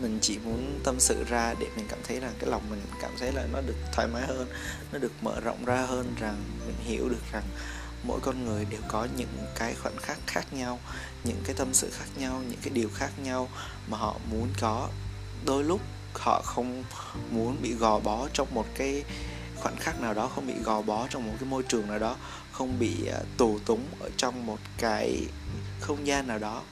mình 0.00 0.18
chỉ 0.22 0.38
muốn 0.44 0.80
tâm 0.84 1.00
sự 1.00 1.24
ra 1.28 1.54
để 1.60 1.66
mình 1.76 1.86
cảm 1.88 1.98
thấy 2.08 2.20
rằng 2.20 2.32
cái 2.38 2.50
lòng 2.50 2.62
mình 2.70 2.80
cảm 3.02 3.10
thấy 3.18 3.32
là 3.32 3.46
nó 3.52 3.60
được 3.60 3.76
thoải 3.92 4.08
mái 4.08 4.26
hơn, 4.26 4.48
nó 4.92 4.98
được 4.98 5.12
mở 5.22 5.40
rộng 5.40 5.64
ra 5.64 5.86
hơn, 5.86 6.14
rằng 6.20 6.42
mình 6.66 6.76
hiểu 6.84 7.08
được 7.08 7.32
rằng 7.32 7.44
mỗi 8.02 8.20
con 8.20 8.44
người 8.44 8.64
đều 8.64 8.80
có 8.88 9.06
những 9.16 9.46
cái 9.58 9.74
khoảnh 9.74 9.96
khắc 9.96 10.18
khác 10.26 10.52
nhau, 10.52 10.78
những 11.24 11.42
cái 11.44 11.54
tâm 11.54 11.74
sự 11.74 11.90
khác 11.92 12.06
nhau, 12.16 12.42
những 12.48 12.58
cái 12.62 12.70
điều 12.74 12.88
khác 12.94 13.10
nhau 13.18 13.48
mà 13.88 13.98
họ 13.98 14.16
muốn 14.30 14.48
có. 14.60 14.88
Đôi 15.44 15.64
lúc 15.64 15.80
họ 16.14 16.42
không 16.44 16.84
muốn 17.30 17.56
bị 17.62 17.74
gò 17.74 18.00
bó 18.00 18.28
trong 18.32 18.54
một 18.54 18.66
cái 18.74 19.04
khoảnh 19.56 19.76
khắc 19.76 20.00
nào 20.00 20.14
đó, 20.14 20.30
không 20.34 20.46
bị 20.46 20.54
gò 20.64 20.82
bó 20.82 21.06
trong 21.10 21.26
một 21.26 21.34
cái 21.40 21.48
môi 21.48 21.62
trường 21.62 21.88
nào 21.88 21.98
đó, 21.98 22.16
không 22.52 22.78
bị 22.78 23.06
à, 23.06 23.18
tù 23.36 23.58
túng 23.66 23.84
ở 24.00 24.10
trong 24.16 24.46
một 24.46 24.58
cái 24.78 25.26
không 25.80 26.06
gian 26.06 26.26
nào 26.26 26.38
đó 26.38 26.62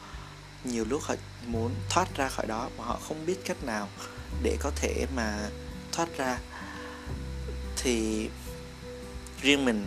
nhiều 0.65 0.85
lúc 0.89 1.03
họ 1.03 1.15
muốn 1.47 1.75
thoát 1.91 2.17
ra 2.17 2.29
khỏi 2.29 2.47
đó 2.47 2.71
mà 2.79 2.85
họ 2.85 2.99
không 3.09 3.27
biết 3.27 3.37
cách 3.45 3.65
nào 3.65 3.89
để 4.43 4.57
có 4.61 4.71
thể 4.77 5.07
mà 5.15 5.49
thoát 5.93 6.09
ra. 6.17 6.39
Thì 7.77 8.29
riêng 9.43 9.65
mình, 9.65 9.87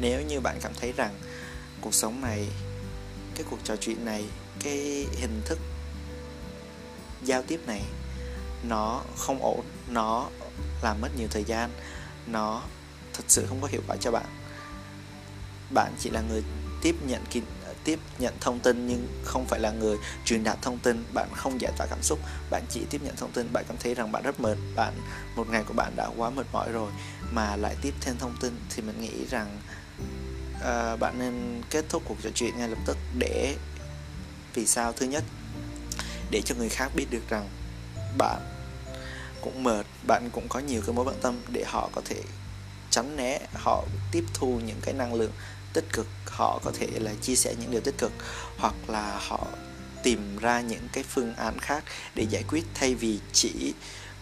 nếu 0.00 0.22
như 0.22 0.40
bạn 0.40 0.58
cảm 0.62 0.72
thấy 0.80 0.92
rằng 0.96 1.18
cuộc 1.80 1.94
sống 1.94 2.20
này, 2.20 2.48
cái 3.34 3.44
cuộc 3.50 3.58
trò 3.64 3.76
chuyện 3.76 4.04
này, 4.04 4.24
cái 4.60 5.06
hình 5.20 5.42
thức 5.44 5.58
giao 7.24 7.42
tiếp 7.42 7.60
này 7.66 7.82
nó 8.62 9.02
không 9.16 9.42
ổn, 9.42 9.64
nó 9.88 10.28
làm 10.82 11.00
mất 11.00 11.08
nhiều 11.16 11.28
thời 11.30 11.44
gian, 11.44 11.70
nó 12.26 12.62
thật 13.12 13.24
sự 13.28 13.46
không 13.48 13.60
có 13.60 13.68
hiệu 13.68 13.82
quả 13.88 13.96
cho 14.00 14.10
bạn 14.10 14.38
bạn 15.70 15.92
chỉ 15.98 16.10
là 16.10 16.20
người 16.20 16.42
tiếp 16.82 16.94
nhận 17.06 17.24
tiếp 17.88 17.98
nhận 18.18 18.34
thông 18.40 18.60
tin 18.60 18.86
nhưng 18.86 19.08
không 19.24 19.46
phải 19.46 19.60
là 19.60 19.70
người 19.70 19.96
truyền 20.24 20.44
đạt 20.44 20.62
thông 20.62 20.78
tin 20.78 21.04
bạn 21.14 21.28
không 21.34 21.60
giải 21.60 21.72
tỏa 21.76 21.86
cảm 21.86 22.02
xúc. 22.02 22.18
Bạn 22.50 22.62
chỉ 22.70 22.80
tiếp 22.90 23.00
nhận 23.04 23.16
thông 23.16 23.32
tin 23.32 23.52
bạn 23.52 23.64
cảm 23.68 23.76
thấy 23.80 23.94
rằng 23.94 24.12
bạn 24.12 24.22
rất 24.22 24.40
mệt. 24.40 24.58
Bạn 24.74 24.94
một 25.36 25.48
ngày 25.50 25.64
của 25.68 25.74
bạn 25.74 25.92
đã 25.96 26.08
quá 26.16 26.30
mệt 26.30 26.46
mỏi 26.52 26.72
rồi 26.72 26.90
mà 27.30 27.56
lại 27.56 27.76
tiếp 27.82 27.94
thêm 28.00 28.16
thông 28.18 28.36
tin 28.40 28.60
thì 28.70 28.82
mình 28.82 29.00
nghĩ 29.00 29.26
rằng 29.30 29.60
uh, 30.56 31.00
bạn 31.00 31.18
nên 31.18 31.62
kết 31.70 31.84
thúc 31.88 32.02
cuộc 32.08 32.16
trò 32.22 32.30
chuyện 32.34 32.58
ngay 32.58 32.68
lập 32.68 32.78
tức 32.86 32.96
để 33.18 33.56
vì 34.54 34.66
sao? 34.66 34.92
Thứ 34.92 35.06
nhất 35.06 35.24
để 36.30 36.42
cho 36.44 36.54
người 36.54 36.68
khác 36.68 36.90
biết 36.94 37.06
được 37.10 37.28
rằng 37.28 37.48
bạn 38.18 38.40
cũng 39.40 39.62
mệt 39.62 39.86
bạn 40.06 40.30
cũng 40.32 40.48
có 40.48 40.58
nhiều 40.58 40.82
cái 40.86 40.94
mối 40.94 41.04
bận 41.04 41.18
tâm 41.22 41.40
để 41.48 41.64
họ 41.66 41.90
có 41.94 42.02
thể 42.04 42.22
tránh 42.90 43.16
né 43.16 43.38
họ 43.54 43.84
tiếp 44.12 44.24
thu 44.34 44.60
những 44.66 44.80
cái 44.82 44.94
năng 44.94 45.14
lượng 45.14 45.32
tích 45.78 45.92
cực, 45.92 46.06
họ 46.26 46.60
có 46.64 46.72
thể 46.78 46.86
là 47.00 47.12
chia 47.22 47.36
sẻ 47.36 47.54
những 47.60 47.70
điều 47.70 47.80
tích 47.80 47.98
cực, 47.98 48.12
hoặc 48.56 48.74
là 48.88 49.20
họ 49.28 49.46
tìm 50.02 50.38
ra 50.38 50.60
những 50.60 50.88
cái 50.92 51.04
phương 51.04 51.34
án 51.34 51.58
khác 51.58 51.84
để 52.14 52.26
giải 52.30 52.44
quyết 52.48 52.64
thay 52.74 52.94
vì 52.94 53.18
chỉ 53.32 53.74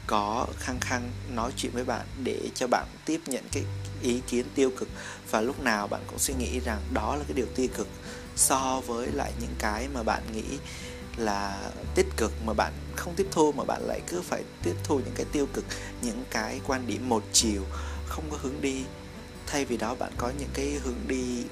có 0.06 0.46
khăng 0.58 0.80
khăng 0.80 1.10
nói 1.34 1.52
chuyện 1.56 1.72
với 1.72 1.84
bạn 1.84 2.06
để 2.24 2.40
cho 2.54 2.66
bạn 2.66 2.86
tiếp 3.04 3.20
nhận 3.26 3.44
cái 3.52 3.64
ý 4.02 4.20
kiến 4.28 4.46
tiêu 4.54 4.70
cực. 4.78 4.88
Và 5.30 5.40
lúc 5.40 5.62
nào 5.62 5.88
bạn 5.88 6.00
cũng 6.06 6.18
suy 6.18 6.34
nghĩ 6.34 6.60
rằng 6.60 6.80
đó 6.92 7.16
là 7.16 7.24
cái 7.28 7.34
điều 7.34 7.46
tiêu 7.54 7.68
cực, 7.76 7.88
so 8.36 8.82
với 8.86 9.08
lại 9.12 9.32
những 9.40 9.54
cái 9.58 9.88
mà 9.94 10.02
bạn 10.02 10.22
nghĩ 10.32 10.58
là 11.16 11.70
tích 11.94 12.06
cực 12.16 12.32
mà 12.44 12.52
bạn 12.52 12.72
không 12.96 13.14
tiếp 13.16 13.26
thu, 13.30 13.52
mà 13.52 13.64
bạn 13.64 13.82
lại 13.86 14.00
cứ 14.06 14.22
phải 14.22 14.42
tiếp 14.62 14.74
thu 14.84 14.98
những 14.98 15.14
cái 15.14 15.26
tiêu 15.32 15.46
cực, 15.52 15.64
những 16.02 16.24
cái 16.30 16.60
quan 16.66 16.86
điểm 16.86 17.08
một 17.08 17.24
chiều, 17.32 17.62
không 18.08 18.24
có 18.30 18.36
hướng 18.42 18.60
đi 18.60 18.84
thay 19.46 19.64
vì 19.64 19.76
đó 19.76 19.94
bạn 19.94 20.12
có 20.18 20.32
những 20.38 20.50
cái 20.54 20.80
hướng 20.84 20.98
đi 21.08 21.44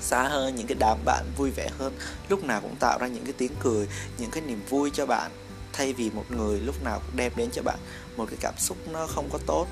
xa 0.00 0.22
hơn 0.22 0.54
những 0.54 0.66
cái 0.66 0.76
đám 0.80 0.98
bạn 1.04 1.24
vui 1.36 1.50
vẻ 1.50 1.68
hơn 1.78 1.98
lúc 2.28 2.44
nào 2.44 2.60
cũng 2.60 2.76
tạo 2.76 2.98
ra 2.98 3.06
những 3.06 3.24
cái 3.24 3.32
tiếng 3.38 3.52
cười 3.60 3.88
những 4.18 4.30
cái 4.30 4.42
niềm 4.42 4.62
vui 4.68 4.90
cho 4.94 5.06
bạn. 5.06 5.30
Thay 5.72 5.92
vì 5.92 6.10
một 6.10 6.24
người 6.30 6.60
lúc 6.60 6.82
nào 6.84 7.00
cũng 7.06 7.16
đem 7.16 7.32
đến 7.36 7.50
cho 7.52 7.62
bạn 7.62 7.78
một 8.16 8.26
cái 8.30 8.38
cảm 8.40 8.54
xúc 8.58 8.76
nó 8.92 9.06
không 9.06 9.28
có 9.32 9.38
tốt 9.46 9.66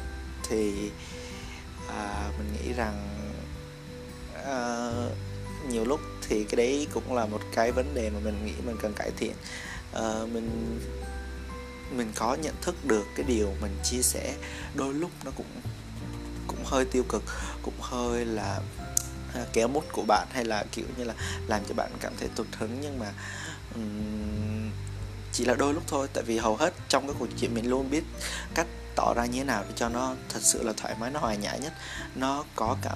thì 0.48 0.90
à, 1.88 2.30
mình 2.38 2.52
nghĩ 2.52 2.72
rằng 2.72 3.08
à, 4.44 4.90
nhiều 5.68 5.84
lúc 5.84 6.00
thì 6.28 6.44
cái 6.44 6.56
đấy 6.56 6.86
cũng 6.92 7.14
là 7.14 7.26
một 7.26 7.40
cái 7.54 7.72
vấn 7.72 7.94
đề 7.94 8.10
mà 8.10 8.18
mình 8.24 8.46
nghĩ 8.46 8.52
mình 8.66 8.76
cần 8.82 8.92
cải 8.92 9.10
thiện. 9.16 9.32
À, 9.92 10.20
mình 10.32 10.78
mình 11.96 12.12
có 12.14 12.34
nhận 12.34 12.54
thức 12.62 12.74
được 12.84 13.04
cái 13.16 13.26
điều 13.28 13.52
mình 13.60 13.76
chia 13.84 14.02
sẻ 14.02 14.34
đôi 14.74 14.94
lúc 14.94 15.10
nó 15.24 15.30
cũng 15.36 15.46
cũng 15.62 15.75
hơi 16.66 16.84
tiêu 16.84 17.04
cực 17.08 17.22
cũng 17.62 17.74
hơi 17.80 18.24
là 18.24 18.60
à, 19.34 19.44
kéo 19.52 19.68
mút 19.68 19.84
của 19.92 20.04
bạn 20.08 20.26
hay 20.30 20.44
là 20.44 20.64
kiểu 20.72 20.86
như 20.96 21.04
là 21.04 21.14
làm 21.46 21.62
cho 21.68 21.74
bạn 21.74 21.90
cảm 22.00 22.12
thấy 22.20 22.28
tụt 22.36 22.46
hứng. 22.58 22.78
Nhưng 22.80 22.98
mà 22.98 23.12
um, 23.74 24.70
chỉ 25.32 25.44
là 25.44 25.54
đôi 25.54 25.74
lúc 25.74 25.82
thôi. 25.86 26.08
Tại 26.12 26.24
vì 26.24 26.38
hầu 26.38 26.56
hết 26.56 26.74
trong 26.88 27.06
cái 27.06 27.16
cuộc 27.18 27.28
chuyện 27.40 27.54
mình 27.54 27.70
luôn 27.70 27.90
biết 27.90 28.04
cách 28.54 28.66
tỏ 28.96 29.14
ra 29.16 29.26
như 29.26 29.38
thế 29.38 29.44
nào 29.44 29.64
để 29.68 29.72
cho 29.76 29.88
nó 29.88 30.14
thật 30.28 30.40
sự 30.42 30.62
là 30.62 30.72
thoải 30.76 30.94
mái 31.00 31.10
nó 31.10 31.20
hòa 31.20 31.34
nhã 31.34 31.56
nhất. 31.56 31.72
Nó 32.14 32.44
có 32.54 32.76
cả 32.82 32.94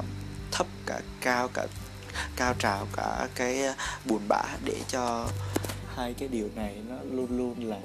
thấp 0.52 0.66
cả 0.86 1.00
cao 1.20 1.48
cả 1.48 1.66
cao 2.36 2.54
trào 2.58 2.86
cả 2.96 3.28
cái 3.34 3.62
à, 3.62 3.74
buồn 4.04 4.22
bã 4.28 4.42
để 4.64 4.76
cho 4.88 5.28
hai 5.96 6.14
cái 6.14 6.28
điều 6.28 6.48
này 6.54 6.76
nó 6.88 6.96
luôn 7.10 7.38
luôn 7.38 7.68
là 7.68 7.78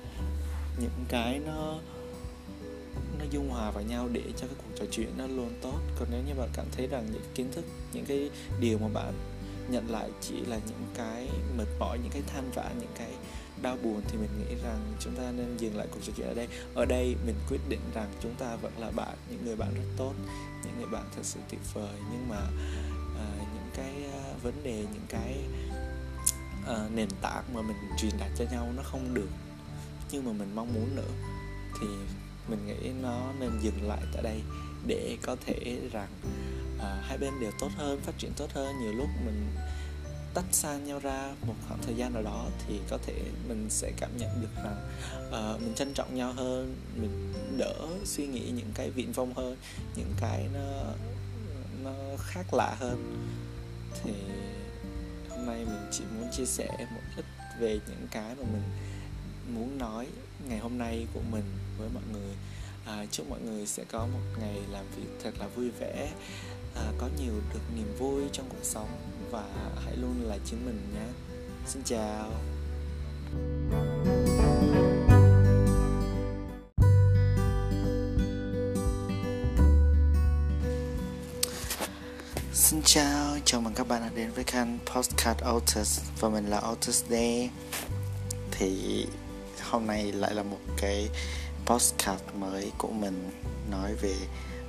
những 0.79 1.05
cái 1.09 1.39
nó 1.45 1.79
nó 3.25 3.31
dung 3.31 3.49
hòa 3.49 3.71
vào 3.71 3.83
nhau 3.83 4.09
để 4.11 4.23
cho 4.37 4.47
cái 4.47 4.55
cuộc 4.57 4.75
trò 4.75 4.85
chuyện 4.91 5.09
nó 5.17 5.27
luôn 5.27 5.49
tốt. 5.61 5.79
Còn 5.99 6.07
nếu 6.11 6.21
như 6.27 6.33
bạn 6.33 6.49
cảm 6.53 6.65
thấy 6.71 6.87
rằng 6.87 7.07
những 7.11 7.21
kiến 7.35 7.51
thức 7.51 7.65
những 7.93 8.05
cái 8.05 8.29
điều 8.59 8.77
mà 8.77 8.87
bạn 8.87 9.13
nhận 9.69 9.89
lại 9.89 10.09
chỉ 10.21 10.33
là 10.47 10.59
những 10.67 10.85
cái 10.95 11.29
mệt 11.57 11.67
mỏi 11.79 11.99
những 12.03 12.11
cái 12.11 12.21
than 12.27 12.51
vã 12.51 12.71
những 12.79 12.91
cái 12.97 13.11
đau 13.61 13.77
buồn 13.83 14.01
thì 14.07 14.17
mình 14.17 14.29
nghĩ 14.39 14.55
rằng 14.63 14.93
chúng 14.99 15.15
ta 15.15 15.31
nên 15.31 15.57
dừng 15.57 15.77
lại 15.77 15.87
cuộc 15.91 15.99
trò 16.03 16.13
chuyện 16.17 16.27
ở 16.27 16.33
đây. 16.33 16.47
Ở 16.75 16.85
đây 16.85 17.15
mình 17.25 17.35
quyết 17.49 17.59
định 17.69 17.79
rằng 17.93 18.11
chúng 18.21 18.35
ta 18.35 18.55
vẫn 18.55 18.71
là 18.77 18.91
bạn 18.91 19.17
những 19.29 19.45
người 19.45 19.55
bạn 19.55 19.73
rất 19.75 19.87
tốt 19.97 20.13
những 20.63 20.77
người 20.77 20.89
bạn 20.91 21.03
thật 21.15 21.21
sự 21.23 21.39
tuyệt 21.49 21.61
vời. 21.73 21.97
Nhưng 22.11 22.29
mà 22.29 22.41
uh, 23.11 23.39
những 23.39 23.69
cái 23.75 23.93
uh, 24.09 24.43
vấn 24.43 24.63
đề 24.63 24.85
những 24.93 25.05
cái 25.09 25.37
uh, 26.63 26.91
nền 26.91 27.09
tảng 27.21 27.43
mà 27.53 27.61
mình 27.61 27.77
truyền 27.97 28.11
đạt 28.19 28.31
cho 28.37 28.45
nhau 28.51 28.67
nó 28.75 28.83
không 28.83 29.13
được 29.13 29.29
Nhưng 30.11 30.25
mà 30.25 30.31
mình 30.31 30.55
mong 30.55 30.73
muốn 30.73 30.95
nữa 30.95 31.11
thì 31.81 31.87
mình 32.47 32.67
nghĩ 32.67 32.89
nó 33.01 33.33
nên 33.39 33.59
dừng 33.61 33.87
lại 33.87 34.01
tại 34.13 34.23
đây 34.23 34.41
để 34.87 35.17
có 35.21 35.35
thể 35.45 35.79
rằng 35.91 36.09
à, 36.79 37.03
hai 37.07 37.17
bên 37.17 37.33
đều 37.41 37.51
tốt 37.59 37.69
hơn 37.77 38.01
phát 38.01 38.17
triển 38.17 38.31
tốt 38.37 38.51
hơn. 38.53 38.79
Nhiều 38.81 38.93
lúc 38.93 39.07
mình 39.25 39.47
tách 40.33 40.45
xa 40.51 40.77
nhau 40.77 40.99
ra 40.99 41.33
một 41.47 41.53
khoảng 41.67 41.79
thời 41.81 41.95
gian 41.95 42.13
nào 42.13 42.23
đó 42.23 42.47
thì 42.67 42.79
có 42.89 42.97
thể 43.05 43.13
mình 43.47 43.67
sẽ 43.69 43.91
cảm 43.97 44.17
nhận 44.17 44.41
được 44.41 44.63
rằng 44.63 44.89
uh, 45.27 45.61
mình 45.61 45.73
trân 45.75 45.93
trọng 45.93 46.15
nhau 46.15 46.33
hơn 46.33 46.75
mình 46.95 47.33
đỡ 47.57 47.87
suy 48.05 48.27
nghĩ 48.27 48.51
những 48.51 48.71
cái 48.73 48.89
viễn 48.89 49.11
vông 49.11 49.33
hơn 49.33 49.57
những 49.95 50.13
cái 50.21 50.47
nó 50.53 50.83
nó 51.83 52.17
khác 52.17 52.53
lạ 52.53 52.75
hơn. 52.79 53.27
Thì 54.03 54.11
hôm 55.29 55.45
nay 55.45 55.65
mình 55.65 55.87
chỉ 55.91 56.03
muốn 56.15 56.31
chia 56.31 56.45
sẻ 56.45 56.67
một 56.91 57.01
ít 57.17 57.25
về 57.59 57.79
những 57.87 58.07
cái 58.11 58.35
mà 58.35 58.43
mình 58.53 58.63
muốn 59.55 59.77
nói 59.77 60.07
ngày 60.49 60.59
hôm 60.59 60.77
nay 60.77 61.07
của 61.13 61.21
mình 61.31 61.43
với 61.77 61.89
mọi 61.93 62.03
người. 62.11 62.35
À, 62.85 63.05
chúc 63.11 63.29
mọi 63.29 63.39
người 63.41 63.65
sẽ 63.67 63.83
có 63.91 63.99
một 63.99 64.39
ngày 64.39 64.55
làm 64.71 64.85
việc 64.97 65.07
thật 65.23 65.31
là 65.39 65.47
vui 65.47 65.69
vẻ. 65.79 66.11
À, 66.75 66.91
có 66.97 67.09
nhiều 67.19 67.33
được 67.53 67.59
niềm 67.75 67.95
vui 67.99 68.23
trong 68.31 68.45
cuộc 68.49 68.63
sống 68.63 68.89
và 69.31 69.43
hãy 69.85 69.95
luôn 69.97 70.21
là 70.23 70.37
chính 70.45 70.65
mình 70.65 70.79
nhé. 70.93 71.07
Xin 71.67 71.83
chào. 71.83 72.31
Xin 82.53 82.81
chào, 82.85 83.37
chào 83.45 83.61
mừng 83.61 83.73
các 83.73 83.87
bạn 83.87 84.01
đã 84.01 84.09
đến 84.15 84.31
với 84.31 84.43
kênh 84.43 84.79
Postcard 84.79 85.41
Autos 85.43 86.01
và 86.19 86.29
mình 86.29 86.45
là 86.45 86.59
Autos 86.59 87.03
Day. 87.09 87.49
Thì 88.51 89.05
hôm 89.69 89.87
nay 89.87 90.11
lại 90.11 90.33
là 90.33 90.43
một 90.43 90.59
cái 90.77 91.09
postcard 91.65 92.23
mới 92.33 92.71
của 92.77 92.91
mình 92.91 93.31
nói 93.71 93.95
về 94.01 94.15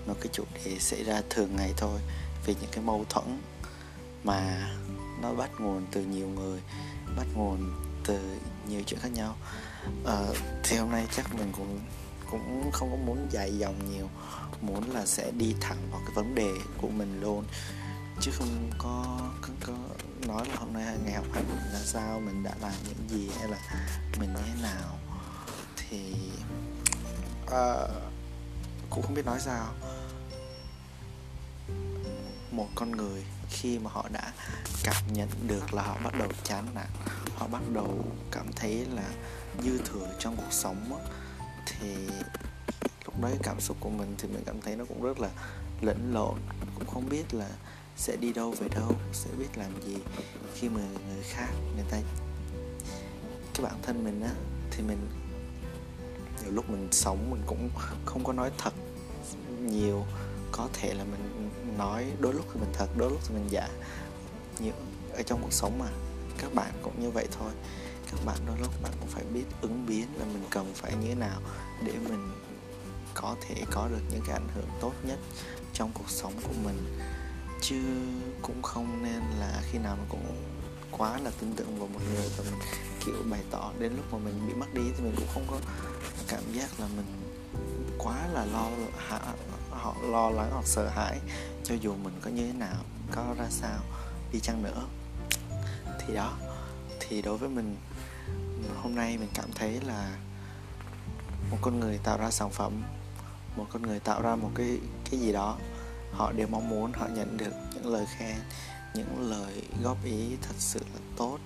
một 0.07 0.15
cái 0.21 0.29
chủ 0.33 0.45
đề 0.65 0.79
xảy 0.79 1.05
ra 1.05 1.23
thường 1.31 1.57
ngày 1.57 1.75
thôi 1.77 2.01
về 2.47 2.55
những 2.61 2.71
cái 2.73 2.85
mâu 2.85 3.05
thuẫn 3.09 3.41
mà 4.25 4.71
nó 5.23 5.35
bắt 5.35 5.51
nguồn 5.59 5.87
từ 5.93 6.03
nhiều 6.03 6.29
người 6.29 6.61
bắt 7.17 7.27
nguồn 7.35 7.73
từ 8.05 8.19
nhiều 8.69 8.83
chuyện 8.87 9.01
khác 9.01 9.13
nhau. 9.13 9.37
À, 10.07 10.23
thì 10.65 10.77
hôm 10.77 10.91
nay 10.91 11.07
chắc 11.17 11.35
mình 11.35 11.53
cũng 11.57 11.81
cũng 12.31 12.71
không 12.73 12.91
có 12.91 12.97
muốn 12.97 13.27
dài 13.31 13.59
dòng 13.59 13.93
nhiều 13.93 14.09
muốn 14.61 14.91
là 14.91 15.07
sẽ 15.07 15.31
đi 15.31 15.55
thẳng 15.61 15.79
vào 15.91 16.01
cái 16.07 16.15
vấn 16.15 16.35
đề 16.35 16.51
của 16.81 16.89
mình 16.89 17.21
luôn 17.21 17.45
chứ 18.21 18.31
không 18.35 18.71
có, 18.79 19.21
có, 19.43 19.49
có 19.67 19.73
nói 20.21 20.49
là 20.49 20.57
hôm 20.57 20.73
nay 20.73 20.99
ngày 21.05 21.15
học 21.15 21.27
hành 21.33 21.45
là 21.73 21.81
sao 21.85 22.21
mình 22.21 22.43
đã 22.43 22.55
làm 22.61 22.73
những 22.89 23.09
gì 23.09 23.31
hay 23.39 23.49
là 23.49 23.59
mình 24.19 24.35
như 24.35 24.41
thế 24.47 24.63
nào. 24.63 24.99
Thì 25.77 26.15
uh, 27.45 27.91
cũng 28.91 29.03
không 29.03 29.15
biết 29.15 29.27
nói 29.27 29.41
sao. 29.41 29.73
Một 32.51 32.69
con 32.75 32.91
người 32.91 33.25
khi 33.51 33.79
mà 33.79 33.91
họ 33.91 34.09
đã 34.13 34.33
cảm 34.85 35.03
nhận 35.13 35.29
được 35.47 35.75
là 35.75 35.83
họ 35.83 35.97
bắt 36.05 36.15
đầu 36.19 36.29
chán 36.45 36.67
nản 36.75 36.87
họ 37.37 37.47
bắt 37.47 37.63
đầu 37.73 38.05
cảm 38.31 38.53
thấy 38.57 38.87
là 38.95 39.11
dư 39.63 39.79
thừa 39.79 40.07
trong 40.19 40.37
cuộc 40.37 40.53
sống 40.53 41.07
thì 41.67 41.97
lúc 43.05 43.21
đấy 43.21 43.39
cảm 43.43 43.61
xúc 43.61 43.77
của 43.81 43.91
mình 43.91 44.15
thì 44.19 44.29
mình 44.29 44.43
cảm 44.47 44.61
thấy 44.61 44.77
nó 44.77 44.85
cũng 44.85 45.03
rất 45.03 45.21
là 45.21 45.29
lẫn 45.81 46.13
lộn. 46.15 46.39
Cũng 46.75 46.87
không 46.87 47.09
biết 47.09 47.35
là 47.35 47.49
sẽ 47.97 48.17
đi 48.17 48.33
đâu 48.33 48.51
về 48.51 48.69
đâu, 48.69 48.93
sẽ 49.13 49.31
biết 49.39 49.49
làm 49.57 49.83
gì 49.87 49.97
khi 50.55 50.69
mà 50.69 50.81
người 50.81 51.23
khác 51.23 51.49
người 51.77 51.85
ta, 51.91 51.99
cái 53.55 53.65
bản 53.65 53.83
thân 53.83 54.05
mình 54.05 54.23
á, 54.23 54.31
thì 54.71 54.83
mình, 54.83 54.99
nhiều 56.43 56.53
lúc 56.53 56.71
mình 56.71 56.89
sống 56.93 57.31
mình 57.31 57.43
cũng 57.47 57.71
không 58.05 58.25
có 58.25 58.33
nói 58.33 58.51
thật 58.59 58.73
nhiều. 59.61 60.05
Có 60.53 60.69
thể 60.73 60.95
là 60.95 61.05
mình 61.05 61.51
nói, 61.79 62.13
đôi 62.21 62.35
lúc 62.35 62.45
thì 62.55 62.61
mình 62.61 62.71
thật, 62.73 62.87
đôi 62.97 63.11
lúc 63.11 63.21
thì 63.29 63.35
mình 63.35 63.47
giả. 63.51 63.69
Nhiều, 64.61 64.73
ở 65.13 65.23
trong 65.23 65.41
cuộc 65.43 65.53
sống 65.53 65.79
mà, 65.79 65.87
các 66.39 66.55
bạn 66.55 66.73
cũng 66.83 67.03
như 67.03 67.11
vậy 67.11 67.29
thôi. 67.39 67.53
Các 68.11 68.21
bạn 68.27 68.39
đôi 68.47 68.57
lúc 68.59 68.83
bạn 68.83 68.93
cũng 69.01 69.09
phải 69.09 69.25
biết 69.25 69.45
ứng 69.61 69.87
biến 69.87 70.07
là 70.19 70.25
mình 70.25 70.45
cần 70.51 70.73
phải 70.75 70.93
như 70.93 71.09
thế 71.09 71.15
nào 71.15 71.41
để 71.85 71.93
mình 72.09 72.31
có 73.15 73.37
thể 73.41 73.55
có 73.71 73.89
được 73.89 74.03
những 74.11 74.23
cái 74.27 74.37
ảnh 74.37 74.49
hưởng 74.55 74.69
tốt 74.81 74.93
nhất 75.03 75.19
trong 75.73 75.91
cuộc 75.95 76.11
sống 76.11 76.33
của 76.43 76.55
mình 76.65 76.99
chứ 77.61 77.83
cũng 78.43 78.63
không 78.63 79.03
nên 79.03 79.23
là 79.41 79.63
khi 79.71 79.79
nào 79.79 79.97
mình 79.97 80.07
cũng 80.09 80.37
quá 80.91 81.19
là 81.19 81.31
tin 81.41 81.53
tưởng 81.57 81.79
vào 81.79 81.89
một 81.89 82.01
người 82.15 82.31
và 82.37 82.45
mình, 82.45 82.61
kiểu, 83.07 83.15
bày 83.31 83.41
tỏ 83.51 83.73
đến 83.79 83.93
lúc 83.97 84.13
mà 84.13 84.19
mình 84.19 84.47
bị 84.49 84.55
mất 84.55 84.75
đi 84.75 84.83
thì 84.97 85.05
mình 85.05 85.15
cũng 85.17 85.29
không 85.35 85.47
có 85.51 85.59
cảm 86.29 86.53
giác 86.53 86.81
là 86.81 86.87
mình 86.97 87.07
quá 87.99 88.27
là 88.33 88.45
lo 88.45 88.71
họ, 89.71 89.95
lo 90.03 90.31
lắng 90.31 90.51
hoặc 90.53 90.67
sợ 90.67 90.89
hãi, 90.89 91.21
cho 91.65 91.75
dù 91.75 91.95
mình 91.95 92.15
có 92.23 92.31
như 92.31 92.47
thế 92.47 92.53
nào, 92.53 92.77
có 93.13 93.35
ra 93.39 93.47
sao, 93.51 93.79
đi 94.33 94.41
chăng 94.41 94.63
nữa. 94.63 94.87
Thì 96.07 96.15
đó, 96.15 96.33
thì 97.01 97.23
đối 97.23 97.39
với 97.39 97.49
mình, 97.49 97.77
hôm 98.83 98.95
nay 98.95 99.19
mình 99.19 99.29
cảm 99.35 99.53
thấy 99.55 99.81
là 99.81 100.17
một 101.51 101.59
con 101.61 101.81
người 101.81 101.99
tạo 101.99 102.19
ra 102.19 102.31
sản 102.31 102.51
phẩm, 102.51 102.83
một 103.57 103.67
con 103.73 103.83
người 103.83 104.01
tạo 104.01 104.23
ra 104.23 104.37
một 104.37 104.51
cái 104.55 104.79
cái 105.11 105.21
gì 105.21 105.33
đó 105.33 105.59
họ 106.13 106.33
đều 106.33 106.47
mong 106.51 106.69
muốn 106.69 106.93
họ 106.93 107.07
nhận 107.15 107.37
được 107.37 107.53
những 107.75 107.87
lời 107.87 108.07
khen 108.19 108.37
những 108.95 109.31
lời 109.31 109.63
góp 109.83 110.05
ý 110.05 110.37
thật 110.43 110.55
sự 110.59 110.81
là 110.81 111.01
tốt 111.17 111.39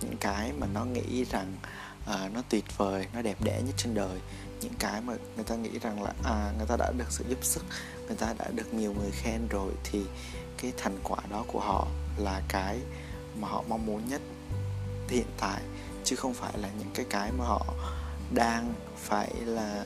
những 0.00 0.16
cái 0.20 0.52
mà 0.58 0.66
nó 0.74 0.84
nghĩ 0.84 1.24
rằng 1.24 1.56
uh, 2.04 2.32
nó 2.34 2.42
tuyệt 2.48 2.64
vời 2.76 3.06
nó 3.14 3.22
đẹp 3.22 3.36
đẽ 3.44 3.62
nhất 3.66 3.74
trên 3.76 3.94
đời. 3.94 4.20
Những 4.60 4.72
cái 4.78 5.00
mà 5.00 5.14
người 5.36 5.44
ta 5.44 5.54
nghĩ 5.54 5.78
rằng 5.82 6.02
là 6.02 6.12
à 6.24 6.52
người 6.58 6.66
ta 6.66 6.76
đã 6.76 6.92
được 6.98 7.04
sự 7.10 7.24
giúp 7.28 7.38
sức 7.42 7.64
người 8.06 8.16
ta 8.16 8.34
đã 8.38 8.48
được 8.54 8.74
nhiều 8.74 8.94
người 9.00 9.10
khen 9.10 9.48
rồi 9.50 9.72
thì 9.84 10.02
cái 10.62 10.72
thành 10.76 10.98
quả 11.04 11.18
đó 11.30 11.44
của 11.46 11.60
họ 11.60 11.88
là 12.16 12.42
cái 12.48 12.78
mà 13.40 13.48
họ 13.48 13.64
mong 13.68 13.86
muốn 13.86 14.08
nhất 14.08 14.20
hiện 15.08 15.26
tại 15.40 15.60
chứ 16.04 16.16
không 16.16 16.34
phải 16.34 16.52
là 16.58 16.68
những 16.78 16.90
cái 16.94 17.06
cái 17.10 17.32
mà 17.38 17.44
họ 17.44 17.66
đang 18.34 18.74
phải 18.96 19.30
là 19.44 19.84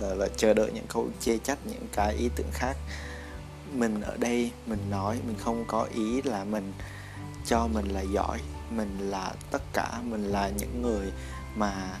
là, 0.00 0.14
là 0.14 0.28
chờ 0.36 0.54
đợi 0.54 0.70
những 0.74 0.86
câu 0.88 1.08
chê 1.20 1.38
trách 1.38 1.58
những 1.66 1.86
cái 1.92 2.14
ý 2.14 2.28
tưởng 2.36 2.50
khác 2.52 2.76
mình 3.72 4.00
ở 4.00 4.16
đây 4.16 4.50
mình 4.66 4.90
nói 4.90 5.20
mình 5.26 5.36
không 5.38 5.64
có 5.68 5.82
ý 5.94 6.22
là 6.22 6.44
mình 6.44 6.72
cho 7.46 7.66
mình 7.66 7.88
là 7.88 8.00
giỏi 8.00 8.40
mình 8.70 8.98
là 8.98 9.34
tất 9.50 9.62
cả 9.72 10.00
mình 10.04 10.24
là 10.24 10.48
những 10.48 10.82
người 10.82 11.12
mà 11.56 11.98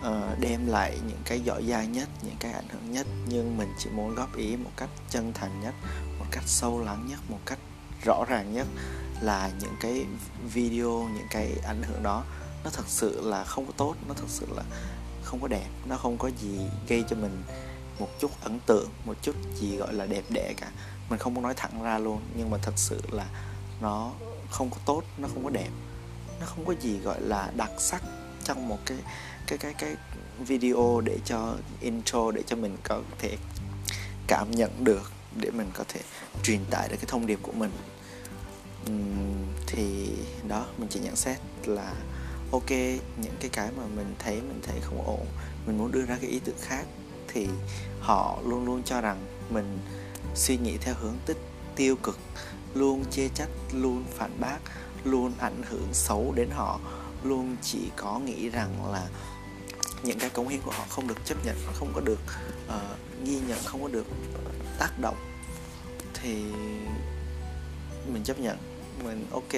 uh, 0.00 0.38
đem 0.40 0.66
lại 0.66 0.98
những 1.08 1.20
cái 1.24 1.40
giỏi 1.40 1.64
giang 1.68 1.92
nhất 1.92 2.08
những 2.22 2.36
cái 2.40 2.52
ảnh 2.52 2.68
hưởng 2.68 2.92
nhất. 2.92 3.06
Nhưng 3.28 3.56
mình 3.56 3.68
chỉ 3.78 3.90
muốn 3.90 4.14
góp 4.14 4.36
ý 4.36 4.56
một 4.56 4.70
cách 4.76 4.90
chân 5.10 5.32
thành 5.32 5.60
nhất 5.60 5.74
một 6.18 6.26
cách 6.30 6.44
sâu 6.46 6.80
lắng 6.80 7.06
nhất 7.10 7.18
một 7.28 7.40
cách 7.46 7.58
rõ 8.04 8.24
ràng 8.28 8.52
nhất 8.52 8.66
là 9.20 9.50
những 9.60 9.74
cái 9.80 10.06
video 10.52 11.08
những 11.14 11.26
cái 11.30 11.56
ảnh 11.66 11.82
hưởng 11.82 12.02
đó 12.02 12.24
nó 12.64 12.70
thật 12.70 12.84
sự 12.86 13.20
là 13.24 13.44
không 13.44 13.66
có 13.66 13.72
tốt 13.76 13.94
nó 14.08 14.14
thật 14.14 14.28
sự 14.28 14.46
là 14.56 14.62
không 15.22 15.40
có 15.40 15.48
đẹp 15.48 15.68
nó 15.86 15.96
không 15.96 16.18
có 16.18 16.30
gì 16.40 16.60
gây 16.88 17.04
cho 17.08 17.16
mình 17.16 17.42
một 17.98 18.08
chút 18.20 18.30
ấn 18.40 18.60
tượng 18.66 18.88
một 19.04 19.16
chút 19.22 19.36
gì 19.54 19.76
gọi 19.76 19.94
là 19.94 20.06
đẹp 20.06 20.24
đẽ 20.30 20.54
cả. 20.56 20.70
Mình 21.10 21.18
không 21.18 21.34
muốn 21.34 21.44
nói 21.44 21.54
thẳng 21.56 21.82
ra 21.82 21.98
luôn 21.98 22.20
nhưng 22.36 22.50
mà 22.50 22.58
thật 22.62 22.72
sự 22.76 23.00
là 23.10 23.26
nó 23.80 24.12
không 24.50 24.70
có 24.70 24.76
tốt 24.84 25.02
nó 25.18 25.28
không 25.34 25.44
có 25.44 25.50
đẹp. 25.50 25.70
Nó 26.40 26.46
không 26.46 26.64
có 26.64 26.74
gì 26.80 26.98
gọi 26.98 27.20
là 27.20 27.50
đặc 27.56 27.70
sắc 27.78 28.02
trong 28.44 28.68
một 28.68 28.78
cái 28.86 28.98
cái 29.46 29.58
cái 29.58 29.74
cái 29.78 29.96
video 30.38 31.00
để 31.04 31.18
cho 31.24 31.54
intro 31.80 32.30
để 32.30 32.42
cho 32.46 32.56
mình 32.56 32.76
có 32.82 33.00
thể 33.18 33.36
cảm 34.26 34.50
nhận 34.50 34.84
được 34.84 35.12
để 35.40 35.50
mình 35.50 35.70
có 35.74 35.84
thể 35.88 36.00
truyền 36.42 36.64
tải 36.70 36.88
được 36.88 36.96
cái 36.96 37.06
thông 37.08 37.26
điệp 37.26 37.38
của 37.42 37.52
mình. 37.52 37.70
Uhm, 38.90 39.46
thì 39.66 40.08
đó 40.48 40.66
mình 40.78 40.88
chỉ 40.88 41.00
nhận 41.00 41.16
xét 41.16 41.38
là 41.64 41.94
ok 42.52 42.70
những 43.16 43.36
cái 43.40 43.50
cái 43.52 43.68
mà 43.76 43.82
mình 43.96 44.14
thấy 44.18 44.34
mình 44.34 44.60
thấy 44.66 44.80
không 44.80 45.06
ổn. 45.06 45.26
Mình 45.66 45.78
muốn 45.78 45.92
đưa 45.92 46.04
ra 46.04 46.18
cái 46.20 46.30
ý 46.30 46.40
tưởng 46.44 46.58
khác 46.60 46.86
thì 47.34 47.48
họ 48.00 48.38
luôn 48.44 48.64
luôn 48.64 48.82
cho 48.84 49.00
rằng 49.00 49.26
mình 49.50 49.78
suy 50.34 50.56
nghĩ 50.56 50.76
theo 50.76 50.94
hướng 51.00 51.16
tích 51.26 51.38
tiêu 51.76 51.96
cực 52.02 52.18
luôn 52.74 53.04
chê 53.10 53.28
trách 53.28 53.48
luôn 53.72 54.04
phản 54.14 54.40
bác 54.40 54.58
luôn 55.04 55.32
ảnh 55.38 55.62
hưởng 55.70 55.88
xấu 55.92 56.32
đến 56.36 56.50
họ 56.50 56.80
luôn 57.24 57.56
chỉ 57.62 57.90
có 57.96 58.18
nghĩ 58.18 58.48
rằng 58.48 58.92
là 58.92 59.08
những 60.02 60.18
cái 60.18 60.30
cống 60.30 60.48
hiến 60.48 60.60
của 60.60 60.70
họ 60.70 60.84
không 60.88 61.08
được 61.08 61.24
chấp 61.24 61.46
nhận 61.46 61.56
không 61.74 61.92
có 61.94 62.00
được 62.00 62.20
uh, 62.68 63.24
ghi 63.24 63.40
nhận 63.48 63.58
không 63.64 63.82
có 63.82 63.88
được 63.88 64.06
tác 64.78 64.98
động 65.00 65.16
thì 66.14 66.44
mình 68.12 68.24
chấp 68.24 68.38
nhận. 68.38 68.56
Mình 69.04 69.26
ok 69.32 69.52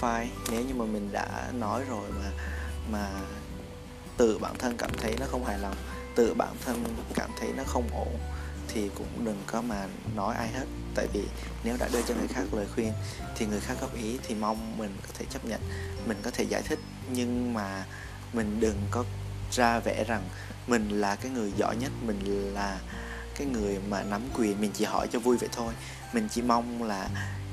fine 0.00 0.26
nếu 0.50 0.64
như 0.64 0.74
mà 0.74 0.84
mình 0.84 1.08
đã 1.12 1.50
nói 1.58 1.82
rồi 1.88 2.10
mà 2.10 2.30
mà 2.92 3.10
tự 4.16 4.38
bản 4.38 4.54
thân 4.58 4.76
cảm 4.76 4.90
thấy 4.98 5.16
nó 5.20 5.26
không 5.30 5.44
hài 5.44 5.58
lòng 5.58 5.76
tự 6.14 6.34
bản 6.34 6.56
thân 6.64 6.84
cảm 7.14 7.30
thấy 7.40 7.48
nó 7.56 7.62
không 7.66 7.88
ổn 7.92 8.18
thì 8.68 8.90
cũng 8.94 9.24
đừng 9.24 9.42
có 9.46 9.62
mà 9.62 9.86
nói 10.16 10.34
ai 10.34 10.48
hết. 10.48 10.66
Tại 10.94 11.06
vì 11.12 11.24
nếu 11.64 11.76
đã 11.78 11.88
đưa 11.92 12.02
cho 12.02 12.14
người 12.14 12.28
khác 12.28 12.42
lời 12.52 12.66
khuyên 12.74 12.92
thì 13.36 13.46
người 13.46 13.60
khác 13.60 13.74
góp 13.80 13.94
ý 13.94 14.18
thì 14.22 14.34
mong 14.34 14.78
mình 14.78 14.96
có 15.02 15.08
thể 15.18 15.24
chấp 15.30 15.44
nhận, 15.44 15.60
mình 16.06 16.18
có 16.22 16.30
thể 16.30 16.44
giải 16.44 16.62
thích. 16.62 16.78
Nhưng 17.12 17.54
mà 17.54 17.84
mình 18.32 18.60
đừng 18.60 18.76
có 18.90 19.04
ra 19.52 19.78
vẻ 19.78 20.04
rằng 20.04 20.22
mình 20.66 21.00
là 21.00 21.16
cái 21.16 21.30
người 21.30 21.52
giỏi 21.56 21.76
nhất, 21.76 21.92
mình 22.02 22.54
là 22.54 22.80
cái 23.36 23.46
người 23.46 23.78
mà 23.88 24.02
nắm 24.02 24.22
quyền, 24.34 24.60
mình 24.60 24.70
chỉ 24.74 24.84
hỏi 24.84 25.06
cho 25.12 25.18
vui 25.18 25.36
vậy 25.36 25.48
thôi. 25.52 25.72
Mình 26.12 26.28
chỉ 26.30 26.42
mong 26.42 26.82
là 26.82 27.08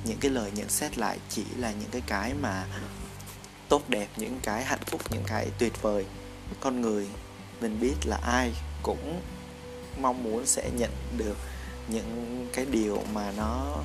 những 0.06 0.18
cái 0.20 0.32
lời 0.32 0.52
nhận 0.56 0.70
xét 0.70 0.98
lại 0.98 1.20
chỉ 1.30 1.44
là 1.58 1.72
những 1.72 1.90
cái 1.92 2.02
cái 2.08 2.34
mà 2.42 2.66
tốt 3.70 3.90
đẹp, 3.90 4.08
những 4.18 4.40
cái 4.44 4.64
hạnh 4.64 4.84
phúc, 4.86 5.02
những 5.10 5.24
cái 5.28 5.48
tuyệt 5.58 5.82
vời 5.82 6.06
con 6.60 6.82
người 6.82 7.08
mình 7.62 7.80
biết 7.80 7.96
là 8.06 8.20
ai 8.24 8.54
cũng 8.84 9.22
mong 10.02 10.24
muốn 10.24 10.46
sẽ 10.46 10.70
nhận 10.78 10.92
được 11.18 11.38
những 11.88 12.48
cái 12.54 12.66
điều 12.66 13.04
mà 13.14 13.32
nó 13.38 13.76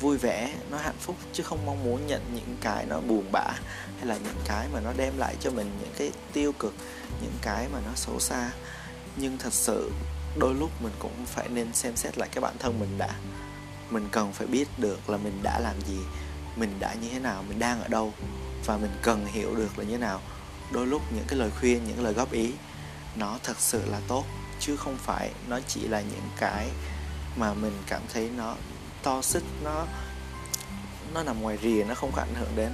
vui 0.00 0.18
vẻ, 0.18 0.54
nó 0.70 0.78
hạnh 0.78 0.96
phúc, 1.00 1.16
chứ 1.32 1.42
không 1.42 1.66
mong 1.66 1.84
muốn 1.84 2.06
nhận 2.06 2.22
những 2.34 2.56
cái 2.60 2.86
nó 2.86 3.00
buồn 3.00 3.32
bã 3.32 3.52
hay 3.96 4.06
là 4.06 4.16
những 4.16 4.40
cái 4.44 4.68
mà 4.72 4.80
nó 4.80 4.92
đem 4.96 5.18
lại 5.18 5.36
cho 5.40 5.50
mình 5.50 5.70
những 5.80 5.92
cái 5.98 6.10
tiêu 6.32 6.52
cực, 6.58 6.74
những 7.22 7.34
cái 7.42 7.68
mà 7.72 7.78
nó 7.86 7.90
xấu 7.94 8.20
xa. 8.20 8.50
Nhưng 9.16 9.38
thật 9.38 9.52
sự, 9.52 9.92
đôi 10.38 10.54
lúc 10.54 10.70
mình 10.82 10.92
cũng 10.98 11.26
phải 11.26 11.48
nên 11.48 11.72
xem 11.72 11.96
xét 11.96 12.18
lại 12.18 12.28
cái 12.32 12.40
bản 12.40 12.54
thân 12.58 12.80
mình 12.80 12.98
đã. 12.98 13.08
Mình 13.90 14.08
cần 14.12 14.32
phải 14.32 14.46
biết 14.46 14.68
được 14.78 15.10
là 15.10 15.16
mình 15.16 15.40
đã 15.42 15.58
làm 15.58 15.80
gì, 15.80 15.98
mình 16.56 16.76
đã 16.80 16.94
như 16.94 17.08
thế 17.12 17.18
nào, 17.18 17.44
mình 17.48 17.58
đang 17.58 17.82
ở 17.82 17.88
đâu, 17.88 18.12
và 18.66 18.76
mình 18.76 18.90
cần 19.02 19.26
hiểu 19.26 19.54
được 19.54 19.78
là 19.78 19.84
như 19.84 19.90
thế 19.90 19.98
nào. 19.98 20.20
Đôi 20.72 20.86
lúc 20.86 21.02
những 21.14 21.24
cái 21.28 21.38
lời 21.38 21.50
khuyên, 21.60 21.80
những 21.86 22.04
lời 22.04 22.12
góp 22.12 22.32
ý 22.32 22.52
nó 23.18 23.38
thật 23.42 23.56
sự 23.58 23.82
là 23.86 24.00
tốt, 24.08 24.24
chứ 24.60 24.76
không 24.76 24.96
phải 24.96 25.30
nó 25.48 25.60
chỉ 25.68 25.80
là 25.88 26.00
những 26.00 26.28
cái 26.36 26.68
mà 27.36 27.54
mình 27.54 27.82
cảm 27.86 28.02
thấy 28.12 28.30
nó 28.36 28.54
to 29.02 29.22
xích, 29.22 29.42
nó 29.64 29.86
nó 31.14 31.22
nằm 31.22 31.42
ngoài 31.42 31.58
rìa, 31.62 31.84
nó 31.88 31.94
không 31.94 32.12
có 32.12 32.22
ảnh 32.22 32.34
hưởng 32.34 32.56
đến. 32.56 32.72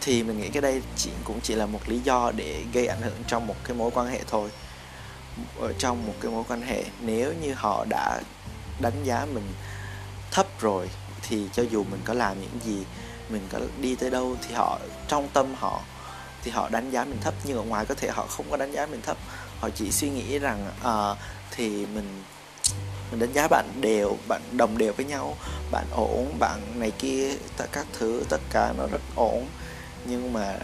Thì 0.00 0.22
mình 0.22 0.40
nghĩ 0.40 0.48
cái 0.48 0.62
đây 0.62 0.82
chỉ, 0.96 1.10
cũng 1.24 1.40
chỉ 1.42 1.54
là 1.54 1.66
một 1.66 1.80
lý 1.86 2.00
do 2.04 2.32
để 2.36 2.64
gây 2.72 2.86
ảnh 2.86 3.00
hưởng 3.00 3.22
trong 3.26 3.46
một 3.46 3.56
cái 3.64 3.76
mối 3.76 3.90
quan 3.94 4.06
hệ 4.06 4.20
thôi. 4.26 4.50
Ở 5.60 5.72
trong 5.78 6.06
một 6.06 6.14
cái 6.20 6.30
mối 6.30 6.44
quan 6.48 6.62
hệ, 6.62 6.84
nếu 7.00 7.32
như 7.32 7.54
họ 7.54 7.84
đã 7.88 8.20
đánh 8.80 9.04
giá 9.04 9.26
mình 9.32 9.48
thấp 10.30 10.46
rồi, 10.60 10.90
thì 11.28 11.48
cho 11.52 11.62
dù 11.70 11.84
mình 11.90 12.00
có 12.04 12.14
làm 12.14 12.40
những 12.40 12.58
gì, 12.64 12.84
mình 13.28 13.48
có 13.52 13.58
đi 13.80 13.94
tới 13.94 14.10
đâu, 14.10 14.36
thì 14.48 14.54
họ, 14.54 14.78
trong 15.08 15.28
tâm 15.28 15.54
họ 15.54 15.82
thì 16.42 16.50
họ 16.50 16.68
đánh 16.68 16.90
giá 16.90 17.04
mình 17.04 17.18
thấp. 17.20 17.34
Nhưng 17.44 17.56
ở 17.56 17.62
ngoài 17.62 17.86
có 17.86 17.94
thể 17.94 18.08
họ 18.10 18.26
không 18.26 18.46
có 18.50 18.56
đánh 18.56 18.72
giá 18.72 18.86
mình 18.86 19.02
thấp. 19.02 19.16
Họ 19.60 19.68
chỉ 19.74 19.90
suy 19.90 20.08
nghĩ 20.08 20.38
rằng 20.38 20.70
uh, 20.80 21.18
thì 21.50 21.86
mình 21.86 22.22
mình 23.10 23.20
đánh 23.20 23.32
giá 23.32 23.48
bạn 23.48 23.66
đều 23.80 24.16
bạn 24.28 24.42
đồng 24.52 24.78
đều 24.78 24.92
với 24.92 25.06
nhau. 25.06 25.36
Bạn 25.70 25.86
ổn 25.90 26.34
bạn 26.38 26.80
này 26.80 26.90
kia 26.90 27.30
tất 27.56 27.66
các 27.72 27.86
thứ 27.98 28.24
tất 28.28 28.40
cả 28.50 28.72
nó 28.78 28.86
rất 28.86 29.00
ổn. 29.14 29.46
Nhưng 30.04 30.32
mà 30.32 30.58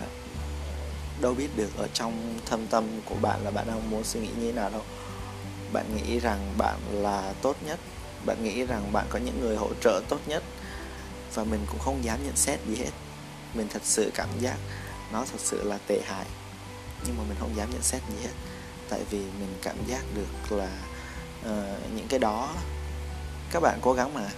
đâu 1.21 1.35
biết 1.35 1.57
được 1.57 1.71
ở 1.77 1.89
trong 1.95 2.39
thâm 2.47 2.67
tâm 2.67 2.85
của 3.05 3.15
bạn 3.15 3.45
là 3.45 3.51
bạn 3.51 3.67
đang 3.67 3.91
muốn 3.91 4.05
suy 4.05 4.21
nghĩ 4.21 4.29
như 4.39 4.47
thế 4.47 4.53
nào 4.53 4.71
đâu. 4.71 4.83
Bạn 5.73 5.97
nghĩ 5.97 6.21
rằng 6.21 6.55
bạn 6.59 6.77
là 6.93 7.33
tốt 7.43 7.57
nhất. 7.67 7.79
Bạn 8.27 8.45
nghĩ 8.45 8.65
rằng 8.65 8.93
bạn 8.93 9.07
có 9.09 9.19
những 9.19 9.41
người 9.41 9.57
hỗ 9.57 9.69
trợ 9.81 10.01
tốt 10.09 10.19
nhất. 10.27 10.43
Và 11.35 11.45
mình 11.45 11.61
cũng 11.71 11.79
không 11.79 12.05
dám 12.05 12.19
nhận 12.25 12.37
xét 12.37 12.61
gì 12.69 12.77
hết. 12.77 12.91
Mình 13.55 13.67
thật 13.71 13.83
sự 13.85 14.11
cảm 14.15 14.29
giác 14.41 14.57
nó 15.13 15.25
thật 15.33 15.39
sự 15.39 15.63
là 15.63 15.79
tệ 15.87 16.01
hại. 16.07 16.27
Nhưng 17.07 17.17
mà 17.19 17.25
mình 17.29 17.37
không 17.41 17.57
dám 17.57 17.71
nhận 17.71 17.83
xét 17.83 18.03
gì 18.11 18.17
hết. 18.23 18.33
Tại 18.89 19.01
vì 19.11 19.19
mình 19.19 19.59
cảm 19.63 19.77
giác 19.87 20.03
được 20.15 20.57
là 20.57 20.79
uh, 21.41 21.93
những 21.97 22.09
cái 22.09 22.19
đó 22.19 22.49
các 23.51 23.61
bạn 23.61 23.79
cố 23.83 23.93
gắng 23.93 24.15
mà. 24.15 24.29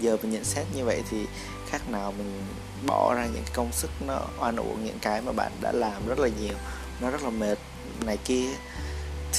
Giờ 0.00 0.16
mình 0.22 0.32
nhận 0.32 0.44
xét 0.44 0.66
như 0.74 0.84
vậy 0.84 1.02
thì 1.10 1.26
khác 1.68 1.90
nào 1.90 2.12
mình 2.18 2.42
bỏ 2.86 3.14
ra 3.14 3.26
những 3.26 3.44
công 3.54 3.72
sức 3.72 3.90
nó 4.06 4.20
oan 4.38 4.56
uổng 4.56 4.84
những 4.84 4.98
cái 4.98 5.22
mà 5.22 5.32
bạn 5.32 5.52
đã 5.60 5.72
làm 5.72 6.08
rất 6.08 6.18
là 6.18 6.28
nhiều 6.40 6.54
nó 7.00 7.10
rất 7.10 7.22
là 7.22 7.30
mệt 7.30 7.58
này 8.00 8.16
kia 8.16 8.48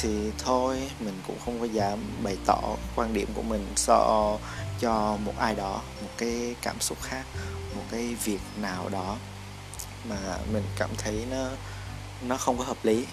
thì 0.01 0.31
thôi 0.37 0.91
mình 0.99 1.21
cũng 1.27 1.37
không 1.45 1.59
có 1.59 1.65
dám 1.65 1.99
bày 2.23 2.37
tỏ 2.45 2.61
quan 2.95 3.13
điểm 3.13 3.27
của 3.33 3.41
mình 3.41 3.67
so 3.75 4.37
cho 4.79 5.17
một 5.25 5.33
ai 5.37 5.55
đó 5.55 5.81
một 6.01 6.09
cái 6.17 6.55
cảm 6.61 6.79
xúc 6.79 6.97
khác 7.01 7.23
một 7.75 7.83
cái 7.91 8.15
việc 8.23 8.39
nào 8.61 8.89
đó 8.89 9.17
mà 10.09 10.37
mình 10.53 10.63
cảm 10.77 10.89
thấy 10.97 11.25
nó 11.31 11.49
nó 12.27 12.37
không 12.37 12.57
có 12.57 12.63
hợp 12.63 12.77
lý. 12.83 13.05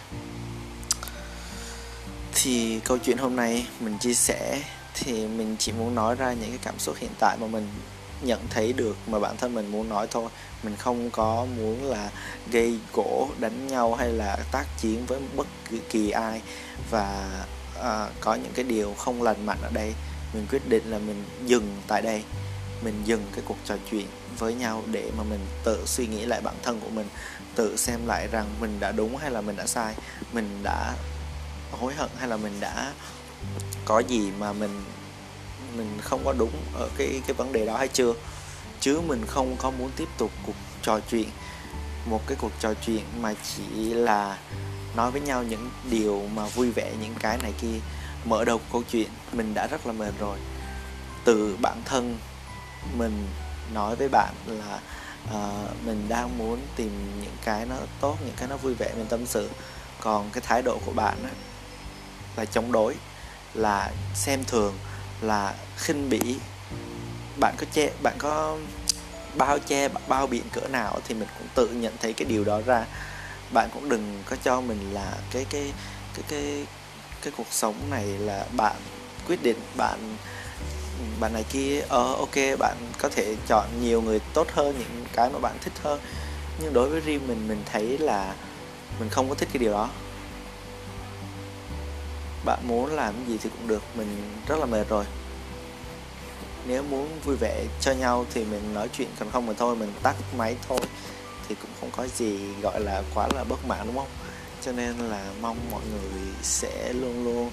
Thì 2.34 2.80
câu 2.84 2.98
chuyện 2.98 3.18
hôm 3.18 3.36
nay 3.36 3.66
mình 3.80 3.98
chia 3.98 4.14
sẻ 4.14 4.62
thì 4.94 5.26
mình 5.26 5.56
chỉ 5.58 5.72
muốn 5.72 5.94
nói 5.94 6.14
ra 6.14 6.32
những 6.32 6.50
cái 6.50 6.58
cảm 6.62 6.78
xúc 6.78 6.96
hiện 6.98 7.10
tại 7.18 7.36
mà 7.40 7.46
mình 7.46 7.68
nhận 8.22 8.40
thấy 8.50 8.72
được 8.72 8.96
mà 9.06 9.18
bản 9.18 9.36
thân 9.36 9.54
mình 9.54 9.72
muốn 9.72 9.88
nói 9.88 10.06
thôi. 10.10 10.28
Mình 10.62 10.76
không 10.76 11.10
có 11.10 11.46
muốn 11.56 11.90
là 11.90 12.10
gây 12.50 12.78
gỗ 12.92 13.28
đánh 13.40 13.66
nhau 13.66 13.94
hay 13.94 14.08
là 14.08 14.36
tác 14.52 14.66
chiến 14.78 15.06
với 15.06 15.20
bất 15.36 15.46
kỳ 15.90 16.10
ai. 16.10 16.42
Và 16.90 17.30
uh, 17.78 18.20
có 18.20 18.34
những 18.34 18.52
cái 18.54 18.64
điều 18.64 18.94
không 18.98 19.22
lành 19.22 19.46
mạnh 19.46 19.58
ở 19.62 19.70
đây 19.72 19.94
mình 20.34 20.46
quyết 20.50 20.68
định 20.68 20.90
là 20.90 20.98
mình 20.98 21.24
dừng 21.46 21.76
tại 21.86 22.02
đây 22.02 22.22
mình 22.84 23.02
dừng 23.04 23.26
cái 23.32 23.44
cuộc 23.48 23.56
trò 23.64 23.74
chuyện 23.90 24.06
với 24.38 24.54
nhau 24.54 24.82
để 24.90 25.10
mà 25.18 25.24
mình 25.24 25.40
tự 25.64 25.82
suy 25.86 26.06
nghĩ 26.06 26.24
lại 26.24 26.40
bản 26.40 26.54
thân 26.62 26.80
của 26.80 26.90
mình, 26.90 27.08
tự 27.54 27.76
xem 27.76 28.06
lại 28.06 28.28
rằng 28.32 28.46
mình 28.60 28.80
đã 28.80 28.92
đúng 28.92 29.16
hay 29.16 29.30
là 29.30 29.40
mình 29.40 29.56
đã 29.56 29.66
sai, 29.66 29.94
mình 30.32 30.60
đã 30.62 30.94
hối 31.72 31.94
hận 31.94 32.10
hay 32.18 32.28
là 32.28 32.36
mình 32.36 32.60
đã 32.60 32.92
có 33.84 33.98
gì 33.98 34.30
mà 34.38 34.52
mình 34.52 34.84
mình 35.76 35.98
không 36.02 36.24
có 36.24 36.32
đúng 36.32 36.52
ở 36.74 36.88
cái 36.98 37.20
cái 37.26 37.34
vấn 37.34 37.52
đề 37.52 37.66
đó 37.66 37.76
hay 37.76 37.88
chưa. 37.88 38.12
Chứ 38.80 39.00
mình 39.00 39.26
không 39.26 39.56
có 39.58 39.70
muốn 39.70 39.90
tiếp 39.96 40.08
tục 40.18 40.30
cuộc 40.46 40.56
trò 40.82 41.00
chuyện, 41.10 41.28
một 42.06 42.20
cái 42.26 42.36
cuộc 42.40 42.52
trò 42.60 42.74
chuyện 42.86 43.02
mà 43.20 43.34
chỉ 43.42 43.94
là 43.94 44.38
nói 44.96 45.10
với 45.10 45.20
nhau 45.20 45.42
những 45.42 45.70
điều 45.90 46.22
mà 46.34 46.46
vui 46.46 46.70
vẻ, 46.70 46.92
những 47.00 47.14
cái 47.20 47.38
này 47.42 47.52
kia, 47.60 47.78
mở 48.24 48.44
đầu 48.44 48.60
câu 48.72 48.82
chuyện, 48.90 49.08
mình 49.32 49.54
đã 49.54 49.66
rất 49.66 49.86
là 49.86 49.92
mệt 49.92 50.12
rồi. 50.18 50.38
Từ 51.24 51.56
bản 51.60 51.82
thân 51.84 52.18
mình 52.96 53.26
nói 53.72 53.96
với 53.96 54.08
bạn 54.08 54.34
là 54.46 54.80
uh, 55.24 55.84
mình 55.86 56.06
đang 56.08 56.38
muốn 56.38 56.60
tìm 56.76 57.20
những 57.22 57.36
cái 57.44 57.66
nó 57.66 57.76
tốt 58.00 58.16
những 58.24 58.34
cái 58.36 58.48
nó 58.48 58.56
vui 58.56 58.74
vẻ 58.74 58.92
mình 58.96 59.06
tâm 59.06 59.26
sự. 59.26 59.50
Còn 60.00 60.30
cái 60.32 60.42
thái 60.46 60.62
độ 60.62 60.78
của 60.86 60.92
bạn 60.92 61.18
á 61.24 61.30
là 62.36 62.44
chống 62.44 62.72
đối 62.72 62.94
là 63.54 63.92
xem 64.14 64.44
thường 64.44 64.74
là 65.20 65.54
khinh 65.76 66.08
bỉ. 66.10 66.36
Bạn 67.40 67.54
có 67.58 67.66
che 67.72 67.90
bạn 68.02 68.14
có 68.18 68.56
bao 69.34 69.58
che 69.58 69.88
bao 70.08 70.26
biện 70.26 70.42
cỡ 70.52 70.68
nào 70.68 71.00
thì 71.08 71.14
mình 71.14 71.28
cũng 71.38 71.48
tự 71.54 71.68
nhận 71.68 71.94
thấy 72.00 72.12
cái 72.12 72.28
điều 72.28 72.44
đó 72.44 72.60
ra. 72.66 72.84
Bạn 73.52 73.68
cũng 73.74 73.88
đừng 73.88 74.22
có 74.24 74.36
cho 74.44 74.60
mình 74.60 74.94
là 74.94 75.12
cái 75.30 75.46
cái 75.50 75.72
cái 76.14 76.24
cái 76.28 76.66
cái 77.22 77.32
cuộc 77.36 77.46
sống 77.50 77.90
này 77.90 78.06
là 78.06 78.46
bạn 78.52 78.76
quyết 79.26 79.42
định 79.42 79.58
bạn 79.76 80.16
bạn 81.20 81.32
này 81.32 81.44
kia 81.50 81.80
ờ 81.88 82.14
ok, 82.14 82.58
bạn 82.58 82.76
có 82.98 83.08
thể 83.08 83.36
chọn 83.46 83.66
nhiều 83.82 84.02
người 84.02 84.20
tốt 84.34 84.46
hơn, 84.52 84.74
những 84.78 85.04
cái 85.12 85.30
mà 85.30 85.38
bạn 85.38 85.56
thích 85.60 85.72
hơn. 85.82 86.00
Nhưng 86.62 86.72
đối 86.72 86.88
với 86.88 87.00
riêng 87.00 87.28
mình 87.28 87.48
mình 87.48 87.62
thấy 87.72 87.98
là 87.98 88.34
mình 89.00 89.08
không 89.08 89.28
có 89.28 89.34
thích 89.34 89.48
cái 89.52 89.58
điều 89.58 89.72
đó. 89.72 89.90
Bạn 92.44 92.58
muốn 92.68 92.92
làm 92.92 93.14
gì 93.28 93.38
thì 93.42 93.50
cũng 93.50 93.68
được, 93.68 93.82
mình 93.94 94.08
rất 94.48 94.58
là 94.58 94.66
mệt 94.66 94.88
rồi. 94.88 95.04
Nếu 96.66 96.82
muốn 96.82 97.20
vui 97.24 97.36
vẻ 97.36 97.64
cho 97.80 97.92
nhau 97.92 98.26
thì 98.34 98.44
mình 98.44 98.74
nói 98.74 98.88
chuyện 98.92 99.08
còn 99.18 99.30
không 99.30 99.46
mà 99.46 99.52
thôi, 99.58 99.76
mình 99.76 99.92
tắt 100.02 100.14
máy 100.36 100.56
thôi 100.68 100.78
thì 101.48 101.54
cũng 101.54 101.70
không 101.80 101.90
có 101.96 102.06
gì 102.06 102.38
gọi 102.62 102.80
là 102.80 103.02
quá 103.14 103.28
là 103.34 103.44
bất 103.44 103.64
mãn, 103.66 103.86
đúng 103.86 103.96
không? 103.96 104.08
Cho 104.62 104.72
nên 104.72 104.98
là 104.98 105.30
mong 105.40 105.56
mọi 105.70 105.82
người 105.90 106.22
sẽ 106.42 106.92
luôn 106.92 107.24
luôn 107.24 107.50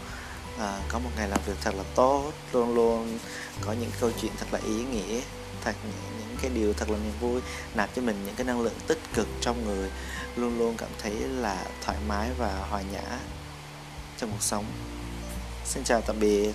à, 0.60 0.80
có 0.90 1.00
một 1.00 1.10
ngày 1.18 1.30
làm 1.30 1.40
việc 1.46 1.54
thật 1.62 1.76
là 1.76 1.84
tốt 1.96 2.32
luôn 2.54 2.76
luôn 2.76 3.20
có 3.62 3.74
những 3.74 3.92
câu 4.00 4.12
chuyện 4.22 4.32
thật 4.38 4.46
là 4.52 4.60
ý 4.66 4.84
nghĩa 4.84 5.22
thật 5.64 5.76
những 6.20 6.38
cái 6.42 6.52
điều 6.54 6.74
thật 6.74 6.90
là 6.90 6.98
niềm 6.98 7.14
vui 7.20 7.42
nạp 7.76 7.90
cho 7.96 8.02
mình 8.02 8.26
những 8.26 8.36
cái 8.36 8.46
năng 8.46 8.62
lượng 8.62 8.80
tích 8.88 9.00
cực 9.14 9.28
trong 9.42 9.66
người 9.66 9.90
luôn 10.36 10.60
luôn 10.60 10.76
cảm 10.78 10.90
thấy 11.02 11.14
là 11.14 11.66
thoải 11.86 11.98
mái 12.08 12.30
và 12.38 12.66
hòa 12.70 12.82
nhã 12.82 13.20
trong 14.18 14.32
cuộc 14.32 14.42
sống. 14.42 14.66
Xin 15.66 15.84
chào 15.84 16.02
tạm 16.02 16.20
biệt. 16.20 16.54